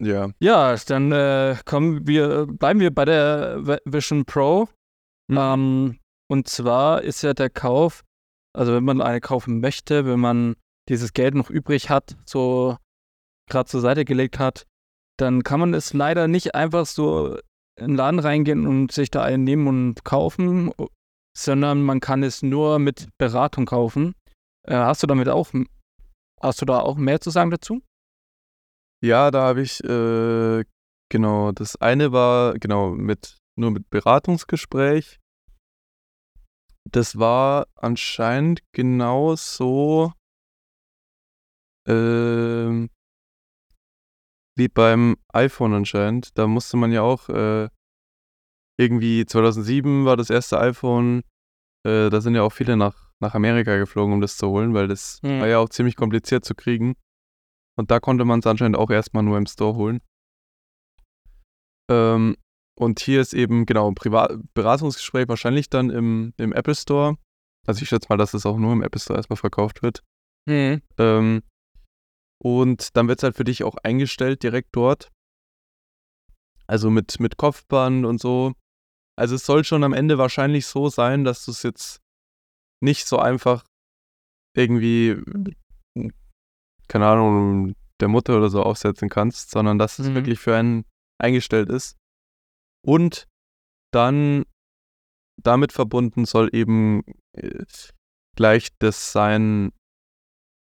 [0.00, 0.30] ja.
[0.40, 4.66] Ja, dann äh, kommen wir, bleiben wir bei der Vi- Vision Pro.
[5.28, 5.36] Mhm.
[5.38, 5.98] Ähm,
[6.30, 8.04] und zwar ist ja der Kauf,
[8.56, 10.54] also wenn man eine kaufen möchte, wenn man
[10.88, 12.76] dieses Geld noch übrig hat, so
[13.48, 14.64] gerade zur Seite gelegt hat,
[15.18, 17.36] dann kann man es leider nicht einfach so
[17.76, 20.72] in den Laden reingehen und sich da einen nehmen und kaufen,
[21.36, 24.14] sondern man kann es nur mit Beratung kaufen.
[24.68, 25.48] Äh, hast du damit auch,
[26.40, 27.82] hast du da auch mehr zu sagen dazu?
[29.02, 30.64] Ja, da habe ich, äh,
[31.08, 35.19] genau, das eine war, genau, mit, nur mit Beratungsgespräch.
[36.88, 40.12] Das war anscheinend genau so,
[41.86, 42.90] ähm,
[44.56, 46.36] wie beim iPhone anscheinend.
[46.38, 47.68] Da musste man ja auch, äh,
[48.78, 51.22] irgendwie 2007 war das erste iPhone.
[51.86, 54.88] Äh, da sind ja auch viele nach, nach Amerika geflogen, um das zu holen, weil
[54.88, 55.40] das Hm.
[55.40, 56.94] war ja auch ziemlich kompliziert zu kriegen.
[57.78, 60.00] Und da konnte man es anscheinend auch erstmal nur im Store holen.
[61.90, 62.36] Ähm,
[62.80, 67.16] und hier ist eben, genau, ein Privat Beratungsgespräch wahrscheinlich dann im, im Apple Store.
[67.66, 70.02] Also ich schätze mal, dass es auch nur im Apple Store erstmal verkauft wird.
[70.48, 70.80] Mhm.
[70.98, 71.42] Ähm,
[72.42, 75.10] und dann wird es halt für dich auch eingestellt direkt dort.
[76.66, 78.54] Also mit, mit Kopfband und so.
[79.18, 82.00] Also es soll schon am Ende wahrscheinlich so sein, dass du es jetzt
[82.82, 83.62] nicht so einfach
[84.56, 85.22] irgendwie,
[86.88, 90.14] keine Ahnung, der Mutter oder so aufsetzen kannst, sondern dass es Mhm.
[90.14, 90.86] wirklich für einen
[91.18, 91.99] eingestellt ist.
[92.86, 93.28] Und
[93.92, 94.44] dann
[95.42, 97.64] damit verbunden soll eben äh,
[98.36, 99.72] gleich das sein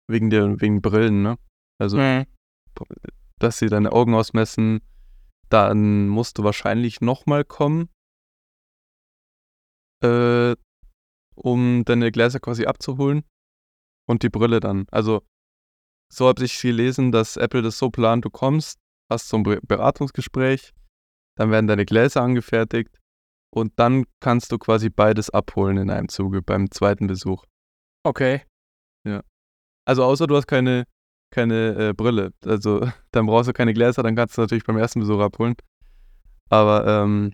[0.08, 1.38] wegen der wegen Brillen, ne?
[1.78, 2.26] Also Mhm.
[3.38, 4.80] dass sie deine Augen ausmessen,
[5.48, 7.88] dann musst du wahrscheinlich nochmal kommen,
[10.02, 10.54] äh,
[11.34, 13.24] um deine Gläser quasi abzuholen
[14.08, 14.86] und die Brille dann.
[14.90, 15.22] Also
[16.12, 18.78] so habe ich gelesen, dass Apple das so plant, du kommst,
[19.10, 20.72] hast so ein Be- Beratungsgespräch,
[21.36, 22.98] dann werden deine Gläser angefertigt
[23.54, 27.44] und dann kannst du quasi beides abholen in einem Zuge beim zweiten Besuch.
[28.04, 28.42] Okay.
[29.86, 30.84] Also außer du hast keine,
[31.32, 32.32] keine äh, Brille.
[32.44, 32.80] Also
[33.12, 35.54] dann brauchst du keine Gläser, dann kannst du natürlich beim ersten Besuch abholen.
[36.50, 37.32] Aber ähm,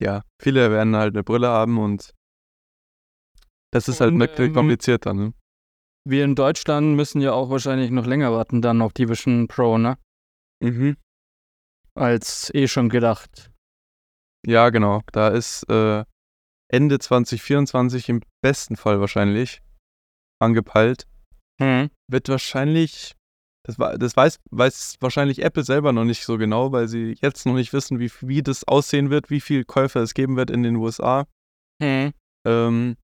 [0.00, 2.12] ja, viele werden halt eine Brille haben und
[3.72, 5.34] das ist halt wirklich ähm, komplizierter, ne?
[6.06, 9.78] Wir in Deutschland müssen ja auch wahrscheinlich noch länger warten dann auf die Vision Pro,
[9.78, 9.96] ne?
[10.60, 10.96] Mhm.
[11.96, 13.50] Als eh schon gedacht.
[14.46, 15.02] Ja, genau.
[15.12, 16.04] Da ist äh,
[16.68, 19.62] Ende 2024 im besten Fall wahrscheinlich
[20.40, 21.06] angepeilt.
[21.60, 21.90] Hm.
[22.10, 23.14] Wird wahrscheinlich
[23.66, 27.54] Das, das weiß, weiß wahrscheinlich Apple selber noch nicht so genau, weil sie jetzt noch
[27.54, 30.76] nicht wissen, wie, wie das aussehen wird, wie viel Käufer es geben wird in den
[30.76, 31.26] USA.
[31.82, 32.12] Hm.
[32.46, 32.96] Ähm,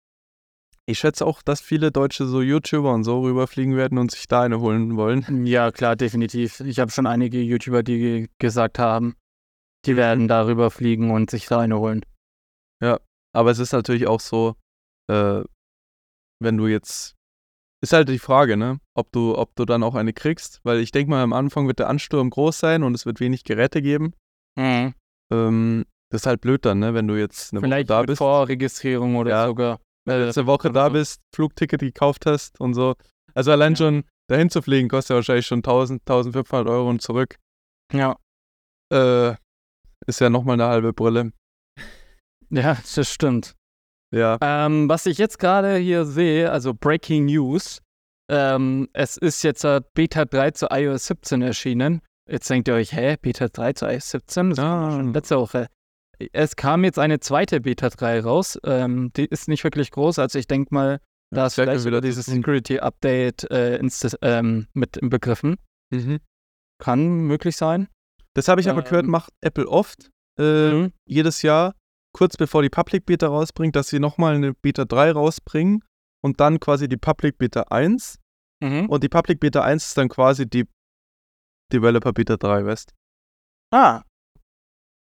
[0.89, 4.41] ich schätze auch, dass viele Deutsche so YouTuber und so rüberfliegen werden und sich da
[4.41, 5.45] eine holen wollen.
[5.45, 6.61] Ja, klar, definitiv.
[6.61, 9.15] Ich habe schon einige YouTuber, die gesagt haben,
[9.85, 12.05] die werden darüber fliegen und sich da eine holen.
[12.83, 12.99] Ja,
[13.35, 14.55] aber es ist natürlich auch so,
[15.11, 15.43] äh,
[16.41, 17.15] wenn du jetzt
[17.83, 18.81] ist halt die Frage, ne?
[18.95, 21.79] Ob du, ob du dann auch eine kriegst, weil ich denke mal, am Anfang wird
[21.81, 24.15] der Ansturm groß sein und es wird wenig Geräte geben.
[24.57, 24.95] Mhm.
[25.31, 26.95] Ähm, das ist halt blöd dann, ne?
[26.95, 28.19] Wenn du jetzt eine Vielleicht Woche da mit bist.
[28.19, 29.81] Vorregistrierung oder ja, sogar.
[30.09, 32.95] Eine Woche da bist, Flugticket gekauft hast und so.
[33.35, 33.77] Also allein ja.
[33.77, 37.37] schon dahin zu fliegen kostet ja wahrscheinlich schon 1000, 1500 Euro und zurück.
[37.93, 38.17] Ja.
[38.93, 39.35] Äh,
[40.07, 41.33] ist ja nochmal eine halbe Brille.
[42.51, 43.55] Ja, das stimmt.
[44.15, 44.39] Ja.
[44.41, 47.83] Ähm, was ich jetzt gerade hier sehe, also Breaking News,
[48.31, 52.01] ähm, es ist jetzt äh, Beta 3 zu iOS 17 erschienen.
[52.29, 54.51] Jetzt denkt ihr euch, hä, Beta 3 zu iOS 17?
[54.51, 55.69] Das war schon letzte Woche.
[56.33, 58.59] Es kam jetzt eine zweite Beta 3 raus.
[58.65, 61.01] Ähm, die ist nicht wirklich groß, also ich denke mal,
[61.31, 63.81] da ist vielleicht wieder dieses Security Update äh,
[64.23, 65.57] ähm, mit im Begriffen.
[65.91, 66.21] Mhm.
[66.83, 67.89] Kann möglich sein.
[68.35, 69.11] Das habe ich aber gehört, ähm.
[69.11, 70.11] macht Apple oft.
[70.39, 70.93] Äh, mhm.
[71.07, 71.75] Jedes Jahr
[72.13, 75.85] kurz bevor die Public Beta rausbringt, dass sie nochmal eine Beta 3 rausbringen
[76.25, 78.19] und dann quasi die Public Beta 1.
[78.61, 78.89] Mhm.
[78.89, 80.67] Und die Public Beta 1 ist dann quasi die
[81.73, 82.95] Developer Beta 3, weißt
[83.71, 84.03] Ah.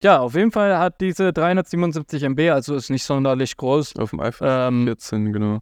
[0.03, 3.97] Ja, auf jeden Fall hat diese 377 MB, also ist nicht sonderlich groß.
[3.97, 5.59] Auf dem iPhone ähm, 14, genau.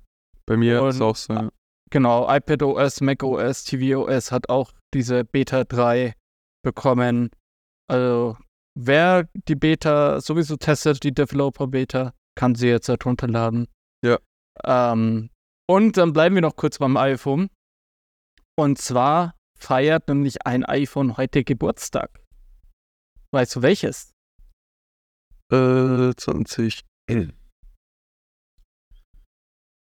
[0.47, 1.33] Bei mir ist es auch so.
[1.33, 1.51] Ja.
[1.91, 6.15] Genau, iPadOS, macOS, tvOS hat auch diese Beta 3
[6.63, 7.31] bekommen.
[7.91, 8.37] Also
[8.79, 13.67] wer die Beta sowieso testet, die Developer-Beta, kann sie jetzt halt runterladen.
[14.05, 14.19] Ja.
[14.65, 15.31] Ähm,
[15.69, 17.49] und dann bleiben wir noch kurz beim iPhone.
[18.57, 22.23] Und zwar feiert nämlich ein iPhone heute Geburtstag.
[23.33, 24.13] Weißt du welches?
[25.51, 26.85] Äh, 20.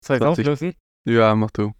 [0.04, 0.73] Soll ich auflösen?
[1.08, 1.73] Ja, mach du.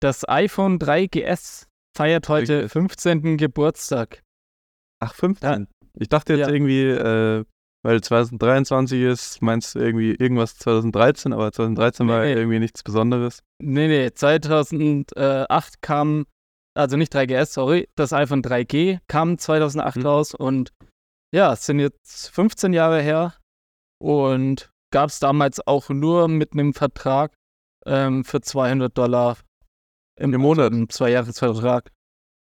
[0.00, 3.36] Das iPhone 3GS feiert heute 15.
[3.36, 4.22] Geburtstag.
[5.02, 5.66] Ach, 15?
[5.98, 6.54] Ich dachte jetzt ja.
[6.54, 7.44] irgendwie, äh,
[7.82, 12.34] weil 2023 ist, meinst du irgendwie irgendwas 2013, aber 2013 nee, war nee.
[12.34, 13.42] irgendwie nichts Besonderes.
[13.62, 16.26] Nee, nee, 2008 kam,
[16.74, 20.06] also nicht 3GS, sorry, das iPhone 3G kam 2008 hm.
[20.06, 20.72] raus und
[21.34, 23.36] ja, es sind jetzt 15 Jahre her
[24.00, 27.34] und gab es damals auch nur mit einem Vertrag
[27.86, 29.36] ähm, für 200 Dollar
[30.20, 31.90] im, Im Monat, ein Zwei-Jahres-Vertrag.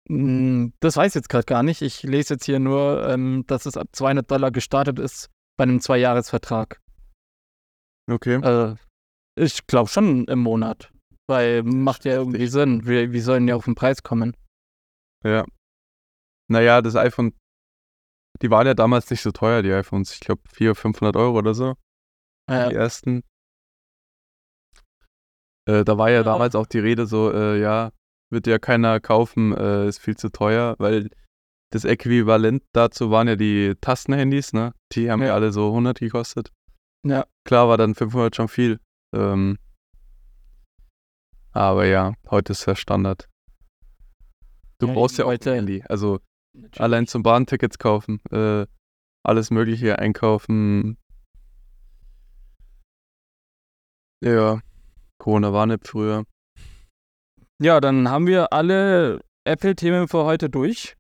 [0.09, 1.83] Hm, das weiß ich jetzt gerade gar nicht.
[1.83, 5.29] Ich lese jetzt hier nur, ähm, dass es ab 200 Dollar gestartet ist
[5.59, 6.81] bei einem Zweijahresvertrag.
[8.11, 8.37] Okay.
[8.37, 8.77] Äh,
[9.39, 10.91] ich glaube schon im Monat.
[11.29, 12.87] Weil macht ja irgendwie Sinn.
[12.87, 14.35] Wir, wir sollen ja auf den Preis kommen.
[15.23, 15.45] Ja.
[16.49, 17.35] Naja, das iPhone,
[18.43, 20.13] die waren ja damals nicht so teuer, die iPhones.
[20.15, 21.75] Ich glaube 400, 500 Euro oder so.
[22.49, 22.69] Ja.
[22.69, 23.23] Die ersten.
[25.69, 27.93] Äh, da war ja, ja damals auch die Rede so, äh, ja,
[28.31, 31.11] wird ja keiner kaufen, äh, ist viel zu teuer, weil
[31.71, 34.73] das Äquivalent dazu waren ja die Tastenhandys, ne?
[34.93, 36.51] Die haben ja, ja alle so 100 gekostet.
[37.07, 37.27] Ja.
[37.45, 38.81] Klar war dann 500 schon viel.
[39.15, 39.59] Ähm,
[41.53, 43.29] aber ja, heute ist ja Standard.
[44.79, 45.83] Du ja, brauchst ja auch ein Handy.
[45.89, 46.21] Also
[46.63, 46.81] Natürlich.
[46.81, 48.67] allein zum Bahntickets kaufen, äh,
[49.23, 50.97] alles Mögliche einkaufen.
[54.23, 54.61] Ja,
[55.19, 56.25] Corona war nicht früher.
[57.63, 60.97] Ja, dann haben wir alle Apple-Themen für heute durch.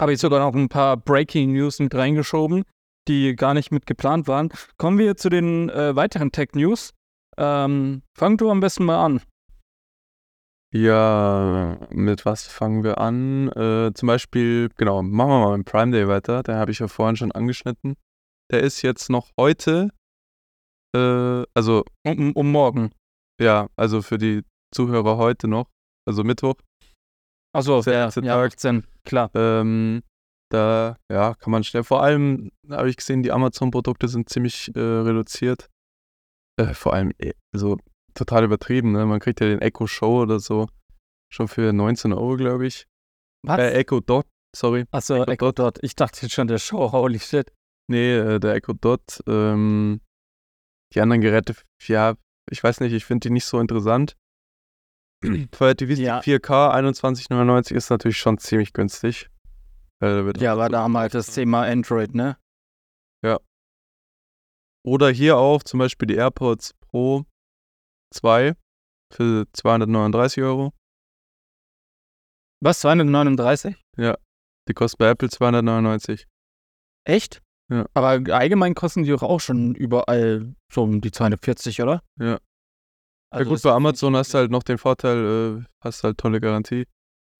[0.00, 2.64] Habe ich sogar noch ein paar Breaking News mit reingeschoben,
[3.08, 4.50] die gar nicht mit geplant waren.
[4.76, 6.92] Kommen wir zu den äh, weiteren Tech-News.
[7.38, 9.20] Ähm, fang du am besten mal an.
[10.76, 13.48] Ja, mit was fangen wir an?
[13.52, 16.42] Äh, zum Beispiel, genau, machen wir mal mit Prime Day weiter.
[16.42, 17.96] Den habe ich ja vorhin schon angeschnitten.
[18.52, 19.90] Der ist jetzt noch heute,
[20.94, 21.82] äh, also.
[22.06, 22.90] Um, um morgen.
[23.40, 24.42] Ja, also für die
[24.74, 25.70] Zuhörer heute noch,
[26.06, 26.56] also Mittwoch.
[27.54, 29.30] Achso, ja, ja, 18, klar.
[29.34, 30.02] Ähm,
[30.52, 31.84] da, ja, kann man schnell.
[31.84, 35.70] Vor allem habe ich gesehen, die Amazon-Produkte sind ziemlich äh, reduziert.
[36.60, 37.78] Äh, vor allem, äh, also
[38.16, 39.06] total übertrieben, ne?
[39.06, 40.68] Man kriegt ja den Echo Show oder so
[41.32, 42.86] schon für 19 Euro, glaube ich.
[43.42, 43.58] Was?
[43.58, 44.84] Äh, Echo Dot, sorry.
[44.90, 45.76] Achso, Echo, Echo Dot.
[45.76, 45.84] Dot.
[45.84, 47.52] Ich dachte jetzt schon der Show, holy shit.
[47.88, 49.22] Nee, äh, der Echo Dot.
[49.26, 50.00] Ähm,
[50.94, 51.54] die anderen Geräte,
[51.86, 52.14] ja,
[52.50, 54.16] ich weiß nicht, ich finde die nicht so interessant.
[55.52, 56.20] Fire TV ja.
[56.20, 59.28] 4K 21,99 ist natürlich schon ziemlich günstig.
[60.02, 62.36] Äh, ja, aber da haben wir halt das Thema Android, ne?
[63.24, 63.40] Ja.
[64.84, 67.24] Oder hier auch zum Beispiel die AirPods Pro
[68.14, 68.54] 2
[69.12, 70.72] für 239 Euro.
[72.62, 73.76] Was, 239?
[74.68, 76.26] Die kosten bei Apple 299.
[77.06, 77.40] Echt?
[77.70, 77.86] Ja.
[77.94, 82.02] Aber allgemein kosten die doch auch schon überall so um die 240, oder?
[82.18, 82.26] Ja.
[82.32, 82.38] Ja
[83.30, 86.40] Also gut, ist bei Amazon hast du halt noch den Vorteil, äh, hast halt tolle
[86.40, 86.86] Garantie.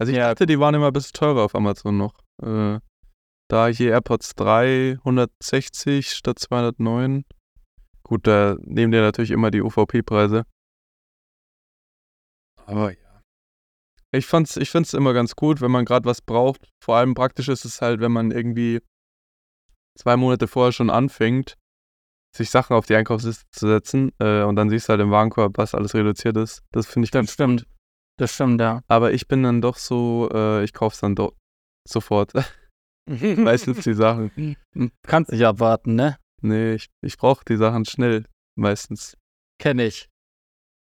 [0.00, 0.28] Also ich Ja.
[0.30, 2.14] dachte, die waren immer ein bisschen teurer auf Amazon noch.
[2.42, 2.78] Äh,
[3.48, 7.24] da hier AirPods 3, 160 statt 209.
[8.04, 10.44] Gut, da nehmen die natürlich immer die UVP-Preise.
[12.66, 13.22] Aber ja.
[14.12, 16.68] Ich fand's, ich find's immer ganz gut, wenn man gerade was braucht.
[16.82, 18.80] Vor allem praktisch ist es halt, wenn man irgendwie
[19.98, 21.56] zwei Monate vorher schon anfängt,
[22.36, 25.56] sich Sachen auf die Einkaufsliste zu setzen äh, und dann siehst du halt im Warenkorb,
[25.58, 26.62] was alles reduziert ist.
[26.72, 27.60] Das finde ich Das ganz stimmt.
[27.62, 27.70] gut.
[28.18, 28.82] Das stimmt, ja.
[28.88, 31.34] Aber ich bin dann doch so, äh, ich kauf's dann doch
[31.88, 32.32] sofort.
[33.08, 34.56] Meistens die Sachen.
[35.06, 36.16] Kannst nicht abwarten, ne?
[36.42, 38.24] Nee, ich, ich brauche die Sachen schnell.
[38.58, 39.16] Meistens.
[39.60, 40.08] Kenn ich.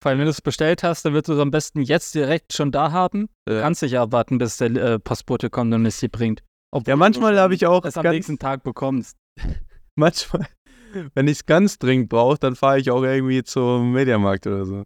[0.05, 2.71] Allem, wenn du es bestellt hast, dann willst du es am besten jetzt direkt schon
[2.71, 3.27] da haben.
[3.49, 3.61] Ja.
[3.61, 6.41] Kannst nicht abwarten, bis der äh, Postbote kommt und es dir bringt.
[6.73, 9.17] Obwohl Ja, manchmal habe ich auch es am nächsten Tag bekommst.
[9.95, 10.47] Manchmal,
[11.15, 14.83] wenn ich es ganz dringend brauche, dann fahre ich auch irgendwie zum Mediamarkt oder so.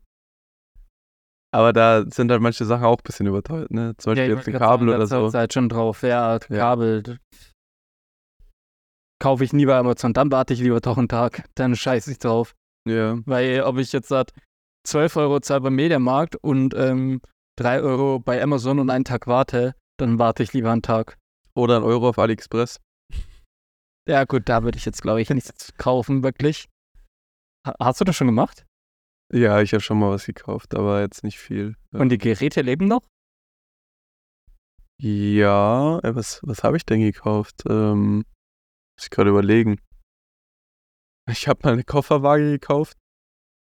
[1.54, 3.94] Aber da sind halt manche Sachen auch ein bisschen überteuert, ne?
[3.98, 5.30] Zum Beispiel ich jetzt ein Kabel sagen, oder da so.
[5.30, 6.02] du halt schon drauf.
[6.02, 7.04] Ja, Kabel.
[7.04, 7.18] d-
[9.20, 11.44] Kaufe ich nie bei Amazon, dann warte ich lieber doch einen Tag.
[11.56, 12.56] Dann scheiße ich drauf.
[12.88, 13.20] Ja.
[13.26, 14.32] Weil ob ich jetzt sag,
[14.86, 17.22] 12 Euro zahle beim Mediamarkt und ähm,
[17.58, 21.18] 3 Euro bei Amazon und einen Tag warte, dann warte ich lieber einen Tag.
[21.56, 22.80] Oder ein Euro auf AliExpress.
[24.06, 26.68] Ja, gut, da würde ich jetzt, glaube ich, nichts kaufen, wirklich.
[27.66, 28.66] Ha hast du das schon gemacht?
[29.34, 31.78] Ja, ich habe schon mal was gekauft, aber jetzt nicht viel.
[31.94, 32.02] Ja.
[32.02, 33.08] Und die Geräte leben noch?
[35.02, 37.64] Ja, äh, was, was habe ich denn gekauft?
[37.70, 38.26] Ähm,
[38.98, 39.80] muss ich gerade überlegen.
[41.30, 42.98] Ich habe mal eine Kofferwaage gekauft.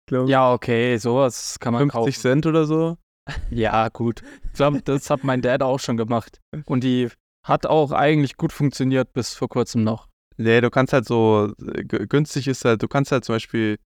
[0.08, 2.12] Glaub, Ja, okay, sowas kann man 50 kaufen.
[2.22, 2.98] Cent oder so.
[3.50, 4.22] Ja, gut.
[4.46, 6.40] Ich glaube, das hat mein Dad auch schon gemacht.
[6.68, 7.10] Und die
[7.44, 10.08] hat auch eigentlich gut funktioniert bis vor kurzem noch.
[10.38, 13.78] Nee, du kannst halt so, äh, günstig ist halt, du kannst halt zum Beispiel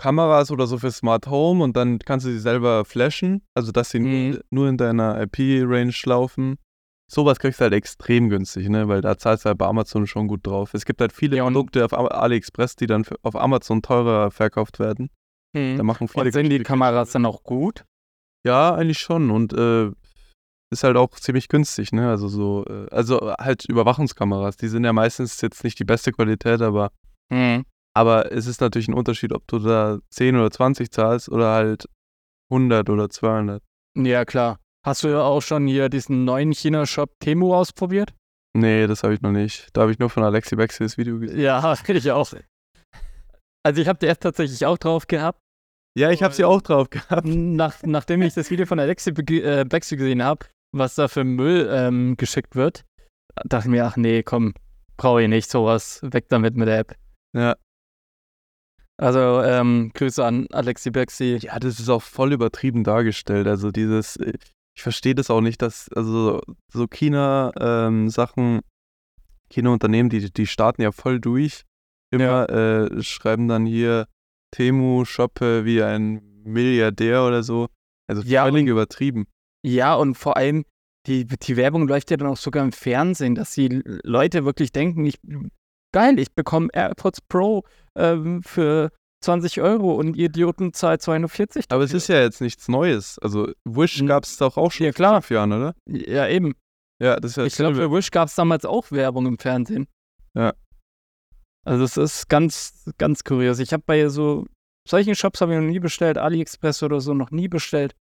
[0.00, 3.90] Kameras oder so für Smart Home und dann kannst du sie selber flashen, also dass
[3.90, 4.30] sie Mhm.
[4.30, 6.56] nur, nur in deiner IP-Range laufen.
[7.10, 10.28] Sowas kriegst du halt extrem günstig, ne, weil da zahlst du halt bei Amazon schon
[10.28, 10.74] gut drauf.
[10.74, 15.08] Es gibt halt viele Ja, Produkte auf AliExpress, die dann auf Amazon teurer verkauft werden.
[15.54, 17.84] Da machen viele Und sind die Kameras dann auch gut?
[18.46, 19.90] Ja, eigentlich schon und äh,
[20.70, 22.08] ist halt auch ziemlich günstig, ne?
[22.10, 26.60] Also so, äh, also halt Überwachungskameras, die sind ja meistens jetzt nicht die beste Qualität,
[26.60, 26.90] aber
[27.32, 27.64] Hm.
[27.94, 31.86] aber es ist natürlich ein Unterschied, ob du da 10 oder 20 zahlst oder halt
[32.50, 33.62] 100 oder 200.
[33.96, 34.58] Ja, klar.
[34.86, 38.14] Hast du auch schon hier diesen neuen China-Shop Temu ausprobiert?
[38.56, 39.68] Nee, das habe ich noch nicht.
[39.72, 41.40] Da habe ich nur von Alexi Bexi das Video gesehen.
[41.40, 42.32] Ja, ich auch.
[43.68, 45.38] Also ich habe die App tatsächlich auch drauf gehabt.
[45.94, 47.26] Ja, ich habe sie auch drauf gehabt.
[47.26, 51.68] Nach, nachdem ich das Video von Alexi äh, Bexi gesehen habe, was da für Müll
[51.70, 52.86] ähm, geschickt wird,
[53.44, 54.54] dachte ich mir, ach nee, komm,
[54.96, 56.00] brauche ich nicht sowas.
[56.02, 56.96] Weg damit mit der App.
[57.36, 57.56] Ja.
[58.96, 61.38] Also ähm, Grüße an Alexi Bexi.
[61.42, 63.46] Ja, das ist auch voll übertrieben dargestellt.
[63.46, 64.32] Also dieses, äh,
[64.74, 66.40] ich verstehe das auch nicht, dass, also
[66.72, 68.62] so China-Sachen,
[69.50, 71.66] China-Unternehmen, die, die starten ja voll durch.
[72.10, 74.06] Immer äh, schreiben dann hier
[74.50, 77.68] Temu shoppe wie ein Milliardär oder so.
[78.08, 79.26] Also Ja, völlig und- übertrieben.
[79.64, 80.64] Ja, und vor allem,
[81.06, 85.04] die, die Werbung läuft ja dann auch sogar im Fernsehen, dass die Leute wirklich denken,
[85.04, 85.18] ich,
[85.92, 87.64] geil, ich bekomme AirPods Pro
[87.96, 88.90] ähm, für
[89.24, 91.66] 20 Euro und ihr Idioten zahlt 240.
[91.70, 91.96] Aber es dafür.
[91.98, 93.18] ist ja jetzt nichts Neues.
[93.18, 95.22] Also Wish gab es doch auch schon Ja, vor klar.
[95.22, 95.74] fünf Jahren, oder?
[95.88, 96.54] Ja, eben.
[97.02, 99.86] Ja, das ist ja Ich glaube, für Wish gab es damals auch Werbung im Fernsehen.
[100.34, 100.54] Ja.
[101.66, 103.58] Also es ist ganz, ganz kurios.
[103.58, 104.46] Ich habe bei so
[104.88, 107.94] solchen Shops habe ich noch nie bestellt, AliExpress oder so noch nie bestellt.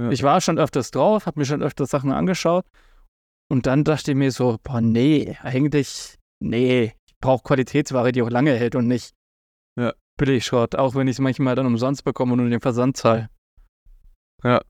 [0.00, 0.10] Ja.
[0.10, 2.66] Ich war schon öfters drauf, habe mir schon öfters Sachen angeschaut
[3.48, 8.30] und dann dachte ich mir so, boah, nee, eigentlich, nee, ich brauche Qualitätsware, die auch
[8.30, 9.14] lange hält und nicht
[9.78, 9.94] Ja.
[10.18, 13.28] Billigschrott, auch wenn ich es manchmal dann umsonst bekomme und nur den Versand zahle.
[14.42, 14.60] Ja.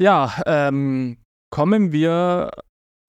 [0.00, 1.18] Ja, ähm,
[1.50, 2.50] kommen wir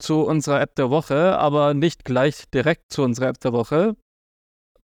[0.02, 3.96] zu unserer App der Woche, aber nicht gleich direkt zu unserer App der Woche.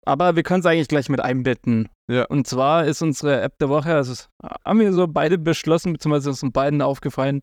[0.05, 1.89] Aber wir können es eigentlich gleich mit einbetten.
[2.11, 2.27] Ja.
[2.27, 4.25] Und zwar ist unsere App der Woche, also
[4.65, 7.43] haben wir so beide beschlossen, beziehungsweise uns beiden aufgefallen,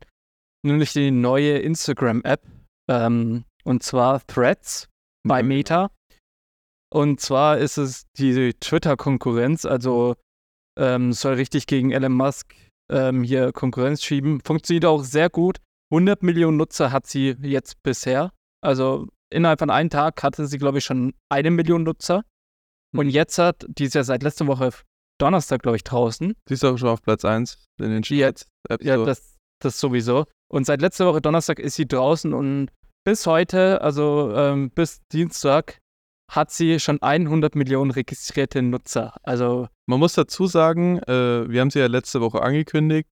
[0.64, 2.42] nämlich die neue Instagram-App.
[2.90, 4.88] Ähm, und zwar Threads
[5.26, 5.48] bei Mhm.
[5.48, 5.90] Meta.
[6.90, 10.14] Und zwar ist es die Twitter-Konkurrenz, also
[10.78, 12.54] ähm, soll richtig gegen Elon Musk
[12.90, 14.40] ähm, hier Konkurrenz schieben.
[14.40, 15.58] Funktioniert auch sehr gut.
[15.92, 18.30] 100 Millionen Nutzer hat sie jetzt bisher.
[18.60, 22.22] Also innerhalb von einem Tag hatte sie, glaube ich, schon eine Million Nutzer.
[22.96, 24.70] Und jetzt hat, die ist ja seit letzter Woche
[25.18, 26.34] Donnerstag, glaube ich, draußen.
[26.48, 28.46] Sie ist auch schon auf Platz 1 in den Die Charts.
[28.80, 30.26] Ja, das, das sowieso.
[30.48, 32.70] Und seit letzter Woche Donnerstag ist sie draußen und
[33.04, 35.78] bis heute, also ähm, bis Dienstag,
[36.30, 39.14] hat sie schon 100 Millionen registrierte Nutzer.
[39.22, 43.08] Also man muss dazu sagen, äh, wir haben sie ja letzte Woche angekündigt.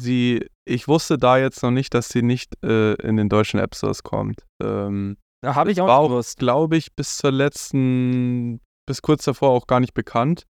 [0.00, 3.74] Sie, ich wusste da jetzt noch nicht, dass sie nicht äh, in den deutschen App
[3.74, 4.44] Stores kommt.
[4.62, 6.38] Ähm, da habe ich auch war gewusst.
[6.38, 10.44] glaube ich, bis zur letzten, bis kurz davor auch gar nicht bekannt.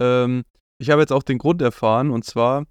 [0.00, 0.44] Ähm,
[0.80, 2.64] ich habe jetzt auch den Grund erfahren und zwar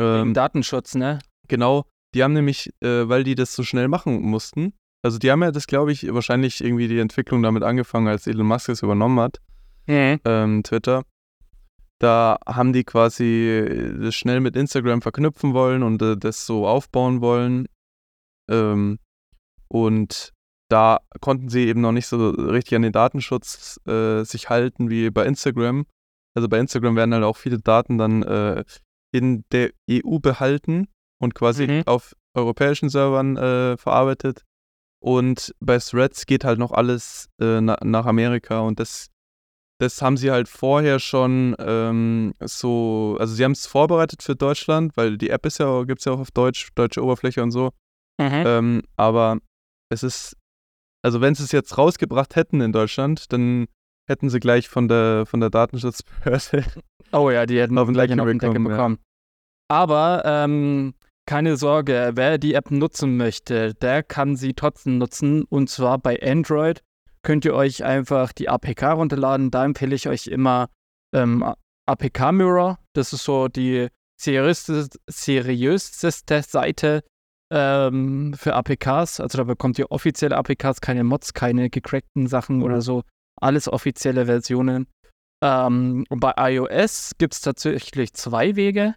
[0.00, 1.18] ähm, Datenschutz, ne?
[1.48, 1.84] Genau.
[2.14, 4.72] Die haben nämlich, äh, weil die das so schnell machen mussten,
[5.04, 8.46] also die haben ja das, glaube ich, wahrscheinlich irgendwie die Entwicklung damit angefangen, als Elon
[8.46, 9.38] Musk es übernommen hat,
[9.86, 10.18] mhm.
[10.24, 11.02] ähm, Twitter.
[12.00, 17.20] Da haben die quasi das schnell mit Instagram verknüpfen wollen und äh, das so aufbauen
[17.20, 17.66] wollen.
[18.50, 18.98] Ähm,
[19.68, 20.32] und
[20.70, 25.10] da konnten sie eben noch nicht so richtig an den Datenschutz äh, sich halten wie
[25.10, 25.86] bei Instagram.
[26.34, 28.64] Also bei Instagram werden halt auch viele Daten dann äh,
[29.12, 30.88] in der EU behalten
[31.20, 31.82] und quasi mhm.
[31.86, 34.42] auf europäischen Servern äh, verarbeitet.
[35.00, 39.08] Und bei Threads geht halt noch alles äh, na, nach Amerika und das,
[39.84, 44.96] das haben sie halt vorher schon ähm, so, also sie haben es vorbereitet für Deutschland,
[44.96, 47.70] weil die App ist ja, gibt es ja auch auf Deutsch, deutsche Oberfläche und so.
[48.18, 48.44] Mhm.
[48.46, 49.38] Ähm, aber
[49.92, 50.36] es ist,
[51.02, 53.66] also wenn sie es jetzt rausgebracht hätten in Deutschland, dann
[54.08, 56.64] hätten sie gleich von der, von der Datenschutzbehörde.
[57.12, 58.96] Oh ja, die hätten gleich einen auf den Deckel bekommen.
[58.98, 59.04] Ja.
[59.68, 60.94] Aber ähm,
[61.26, 65.44] keine Sorge, wer die App nutzen möchte, der kann sie trotzdem nutzen.
[65.44, 66.82] Und zwar bei Android
[67.24, 69.50] könnt ihr euch einfach die APK runterladen.
[69.50, 70.68] Da empfehle ich euch immer
[71.12, 71.44] ähm,
[71.86, 72.78] APK Mirror.
[72.92, 73.88] Das ist so die
[74.20, 74.88] seriöseste,
[76.42, 77.02] Seite
[77.52, 79.18] ähm, für APKs.
[79.20, 83.02] Also da bekommt ihr offizielle APKs, keine Mods, keine gecrackten Sachen oder so.
[83.40, 84.86] Alles offizielle Versionen.
[85.42, 88.94] Ähm, und bei iOS gibt es tatsächlich zwei Wege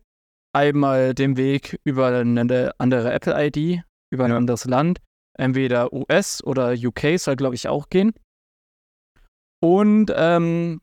[0.53, 4.38] einmal den Weg über eine andere Apple-ID, über ein ja.
[4.38, 4.99] anderes Land.
[5.38, 8.13] Entweder US oder UK soll, glaube ich, auch gehen.
[9.61, 10.81] Und, ähm,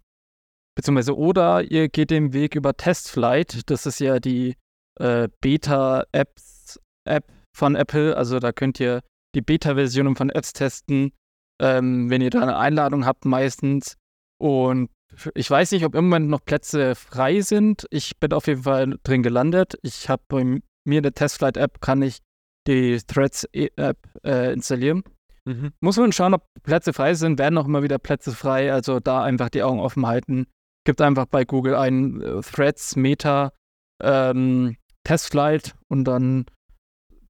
[0.77, 3.71] beziehungsweise, oder ihr geht den Weg über Testflight.
[3.71, 4.57] Das ist ja die
[4.99, 8.17] äh, Beta-Apps-App von Apple.
[8.17, 9.03] Also da könnt ihr
[9.35, 11.13] die Beta-Versionen von Apps testen,
[11.61, 13.97] ähm, wenn ihr da eine Einladung habt meistens.
[14.41, 14.91] Und
[15.35, 17.87] ich weiß nicht, ob im Moment noch Plätze frei sind.
[17.91, 19.79] Ich bin auf jeden Fall drin gelandet.
[19.83, 20.63] Ich habe bei mir
[20.99, 22.19] in der Testflight-App kann ich
[22.67, 25.05] die Threads-App äh, installieren.
[25.45, 25.73] Mhm.
[25.81, 27.39] Muss man schauen, ob Plätze frei sind.
[27.39, 28.73] Werden auch immer wieder Plätze frei.
[28.73, 30.47] Also da einfach die Augen offen halten.
[30.85, 33.53] Gibt einfach bei Google ein äh, Threads Meta
[34.03, 36.47] ähm, Testflight und dann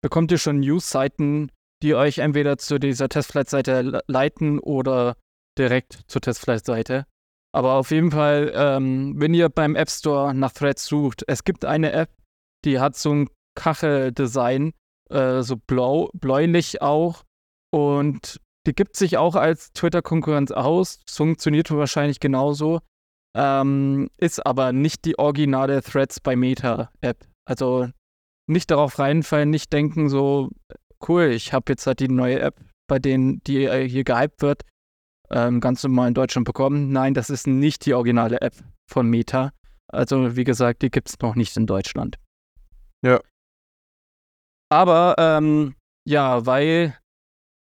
[0.01, 1.51] bekommt ihr schon News-Seiten,
[1.83, 5.17] die euch entweder zu dieser Testflight-Seite leiten oder
[5.59, 7.07] direkt zur Testflight-Seite.
[7.53, 11.65] Aber auf jeden Fall, ähm, wenn ihr beim App Store nach Threads sucht, es gibt
[11.65, 12.11] eine App,
[12.65, 14.73] die hat so ein Kacheldesign,
[15.11, 17.23] äh, so blau, bläulich auch.
[17.71, 21.01] Und die gibt sich auch als Twitter-Konkurrenz aus.
[21.09, 22.81] Funktioniert wahrscheinlich genauso.
[23.37, 27.27] Ähm, ist aber nicht die originale Threads bei Meta-App.
[27.47, 27.89] Also
[28.47, 30.51] nicht darauf reinfallen, nicht denken so,
[31.09, 34.63] cool, ich habe jetzt halt die neue App, bei denen die äh, hier gehypt wird
[35.31, 36.91] ähm, ganz normal in Deutschland bekommen.
[36.91, 38.55] Nein, das ist nicht die originale App
[38.91, 39.53] von Meta.
[39.89, 42.19] Also wie gesagt, die gibt es noch nicht in Deutschland.
[43.03, 43.21] Ja.
[44.71, 45.75] Aber ähm,
[46.07, 46.99] ja, weil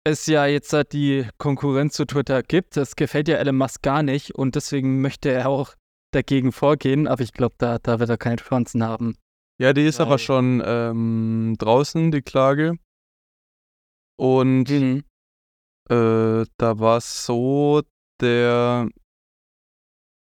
[0.05, 4.03] es ja jetzt halt die Konkurrenz zu Twitter gibt, das gefällt ja Elon Musk gar
[4.03, 5.75] nicht und deswegen möchte er auch
[6.13, 9.17] dagegen vorgehen, aber ich glaube, da, da wird er keine Chancen haben.
[9.61, 10.07] Ja, die ist weil...
[10.07, 12.77] aber schon ähm, draußen, die Klage.
[14.19, 15.05] Und mhm.
[15.91, 17.83] Äh, da war es so,
[18.21, 18.89] der,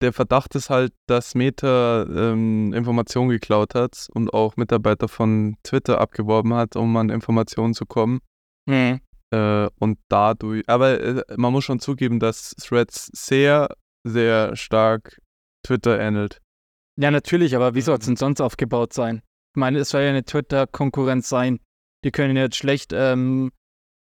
[0.01, 6.01] der Verdacht ist halt, dass Meta ähm, Informationen geklaut hat und auch Mitarbeiter von Twitter
[6.01, 8.21] abgeworben hat, um an Informationen zu kommen.
[8.67, 9.01] Mhm.
[9.33, 13.69] Äh, und dadurch, aber äh, man muss schon zugeben, dass Threads sehr,
[14.05, 15.21] sehr stark
[15.65, 16.41] Twitter ähnelt.
[16.97, 19.23] Ja, natürlich, aber wie soll es denn sonst aufgebaut sein?
[19.55, 21.61] Ich meine, es soll ja eine Twitter-Konkurrenz sein.
[22.05, 23.51] Die können jetzt schlecht ähm,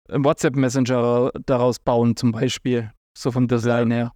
[0.09, 2.93] WhatsApp-Messenger daraus bauen, zum Beispiel.
[3.17, 3.97] So vom Design ja.
[3.97, 4.13] her.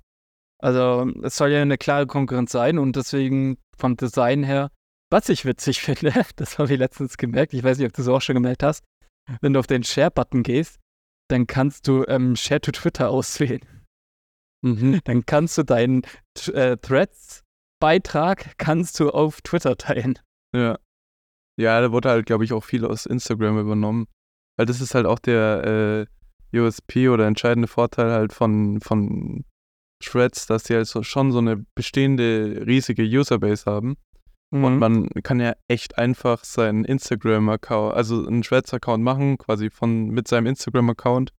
[0.59, 4.71] Also, es soll ja eine klare Konkurrenz sein und deswegen vom Design her,
[5.11, 8.09] was ich witzig finde, das habe ich letztens gemerkt, ich weiß nicht, ob du es
[8.09, 8.85] auch schon gemerkt hast,
[9.41, 10.79] wenn du auf den Share-Button gehst,
[11.29, 13.61] dann kannst du ähm, Share to Twitter auswählen.
[14.63, 15.01] Mhm.
[15.05, 16.03] Dann kannst du deinen
[16.53, 20.19] äh, Threads-Beitrag kannst du auf Twitter teilen.
[20.55, 20.79] Ja.
[21.59, 24.07] Ja, da wurde halt, glaube ich, auch viel aus Instagram übernommen.
[24.57, 26.07] Weil das ist halt auch der
[26.53, 29.45] äh, USP oder entscheidende Vorteil halt von, von
[30.05, 33.97] Threads, dass sie halt so, schon so eine bestehende riesige Userbase haben.
[34.53, 34.79] Und Mhm.
[34.79, 40.47] man kann ja echt einfach seinen Instagram-Account, also einen Threads-Account machen, quasi von mit seinem
[40.47, 41.33] Instagram-Account.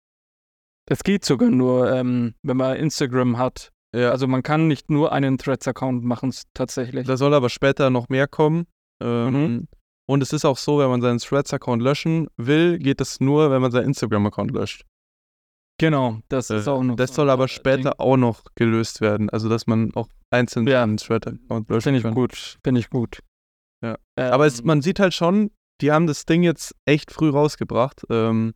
[0.90, 3.72] Es geht sogar nur, ähm, wenn man Instagram hat.
[3.96, 7.08] Ja, Also man kann nicht nur einen Threads-Account machen, tatsächlich.
[7.08, 8.66] da soll aber später noch mehr kommen.
[9.02, 9.68] Ähm, Mhm.
[10.10, 13.62] Und es ist auch so, wenn man seinen Threads-Account löschen will, geht das nur, wenn
[13.62, 14.84] man seinen Instagram-Account löscht.
[15.80, 16.96] Genau, das ist Äh, auch noch.
[16.96, 18.00] Das soll aber später Ding.
[18.00, 19.30] auch noch gelöst werden.
[19.30, 20.82] Also, dass man auch einzeln Ja.
[20.82, 22.14] seinen Thread-Account löschen Finde ich kann.
[22.16, 23.20] gut, finde ich gut.
[23.84, 23.98] Ja.
[24.18, 25.52] Ähm, Aber es, man sieht halt schon,
[25.82, 28.04] die haben das Ding jetzt echt früh rausgebracht.
[28.10, 28.54] Ähm,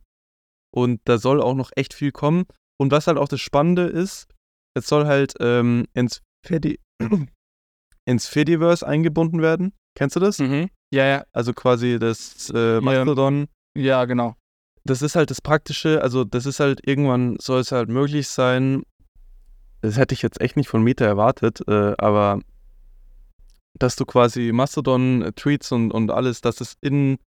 [0.74, 2.44] und da soll auch noch echt viel kommen.
[2.80, 4.26] Und was halt auch das Spannende ist,
[4.74, 6.80] es soll halt ähm, ins, Fedi
[8.04, 9.74] ins Fediverse eingebunden werden.
[9.96, 10.38] Kennst du das?
[10.38, 10.70] Mhm.
[10.92, 13.46] Ja, ja, Also quasi das äh, Mastodon.
[13.78, 14.34] ja, genau.
[14.84, 16.02] Das ist halt das Praktische.
[16.02, 18.82] Also, das ist halt irgendwann soll es halt möglich sein.
[19.80, 22.40] Das hätte ich jetzt echt nicht von Meta erwartet, äh, aber
[23.78, 27.18] dass du quasi Mastodon-Tweets und, und alles, dass es in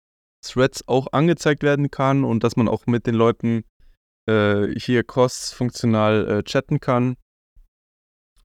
[0.45, 3.63] Threads auch angezeigt werden kann und dass man auch mit den Leuten
[4.29, 7.15] äh, hier cross-funktional äh, chatten kann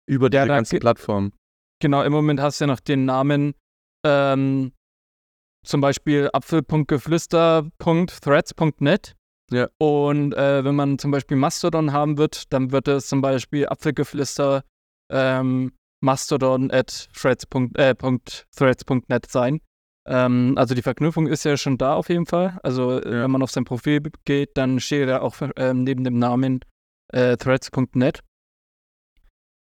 [0.06, 1.32] über Ja, ganzen ge- Plattformen.
[1.80, 3.54] Genau, im Moment hast du ja noch den Namen
[4.04, 4.72] ähm,
[5.64, 9.14] zum Beispiel apfel.geflüster.threads.net.
[9.52, 9.68] Ja.
[9.78, 14.62] Und äh, wenn man zum Beispiel Mastodon haben wird, dann wird es zum Beispiel apfelgeflüster
[15.10, 17.46] ähm, mastodon at threads.
[17.74, 19.60] Äh, Punkt threads.net sein.
[20.06, 22.58] Ähm, also die Verknüpfung ist ja schon da auf jeden Fall.
[22.62, 23.22] Also äh, Ja.
[23.24, 26.60] wenn man auf sein Profil geht, dann steht da auch ähm, neben dem Namen
[27.12, 28.20] äh, threads.net.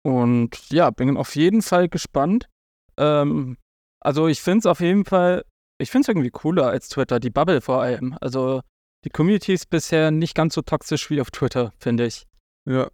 [0.04, 2.48] Und ja, bin auf jeden Fall gespannt.
[2.96, 3.56] Ähm,
[4.00, 5.44] also ich finde es auf jeden Fall,
[5.80, 8.16] ich finde es irgendwie cooler als Twitter, die Bubble vor allem.
[8.20, 8.62] Also
[9.04, 12.26] die Community ist bisher nicht ganz so toxisch wie auf Twitter, finde ich.
[12.68, 12.90] Ja.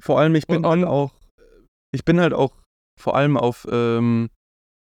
[0.00, 1.12] Vor allem, ich bin halt auch,
[1.92, 2.56] ich bin halt auch
[2.98, 4.30] vor allem auf, ähm,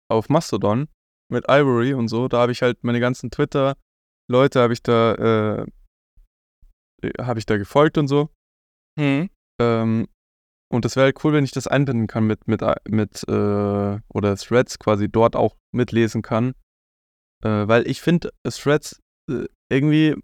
[0.09, 0.87] auf Mastodon
[1.29, 2.27] mit Ivory und so.
[2.27, 5.65] Da habe ich halt meine ganzen Twitter-Leute habe ich da, äh,
[7.19, 8.29] habe ich da gefolgt und so.
[8.99, 9.29] Hm.
[9.59, 10.07] Ähm,
[10.71, 14.35] und das wäre halt cool, wenn ich das einbinden kann mit, mit, mit äh, oder
[14.37, 16.53] Threads quasi dort auch mitlesen kann.
[17.43, 20.15] Äh, weil ich finde, Threads äh, irgendwie,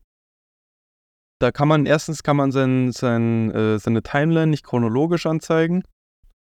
[1.42, 5.84] da kann man, erstens kann man sein, sein, äh, seine Timeline nicht chronologisch anzeigen,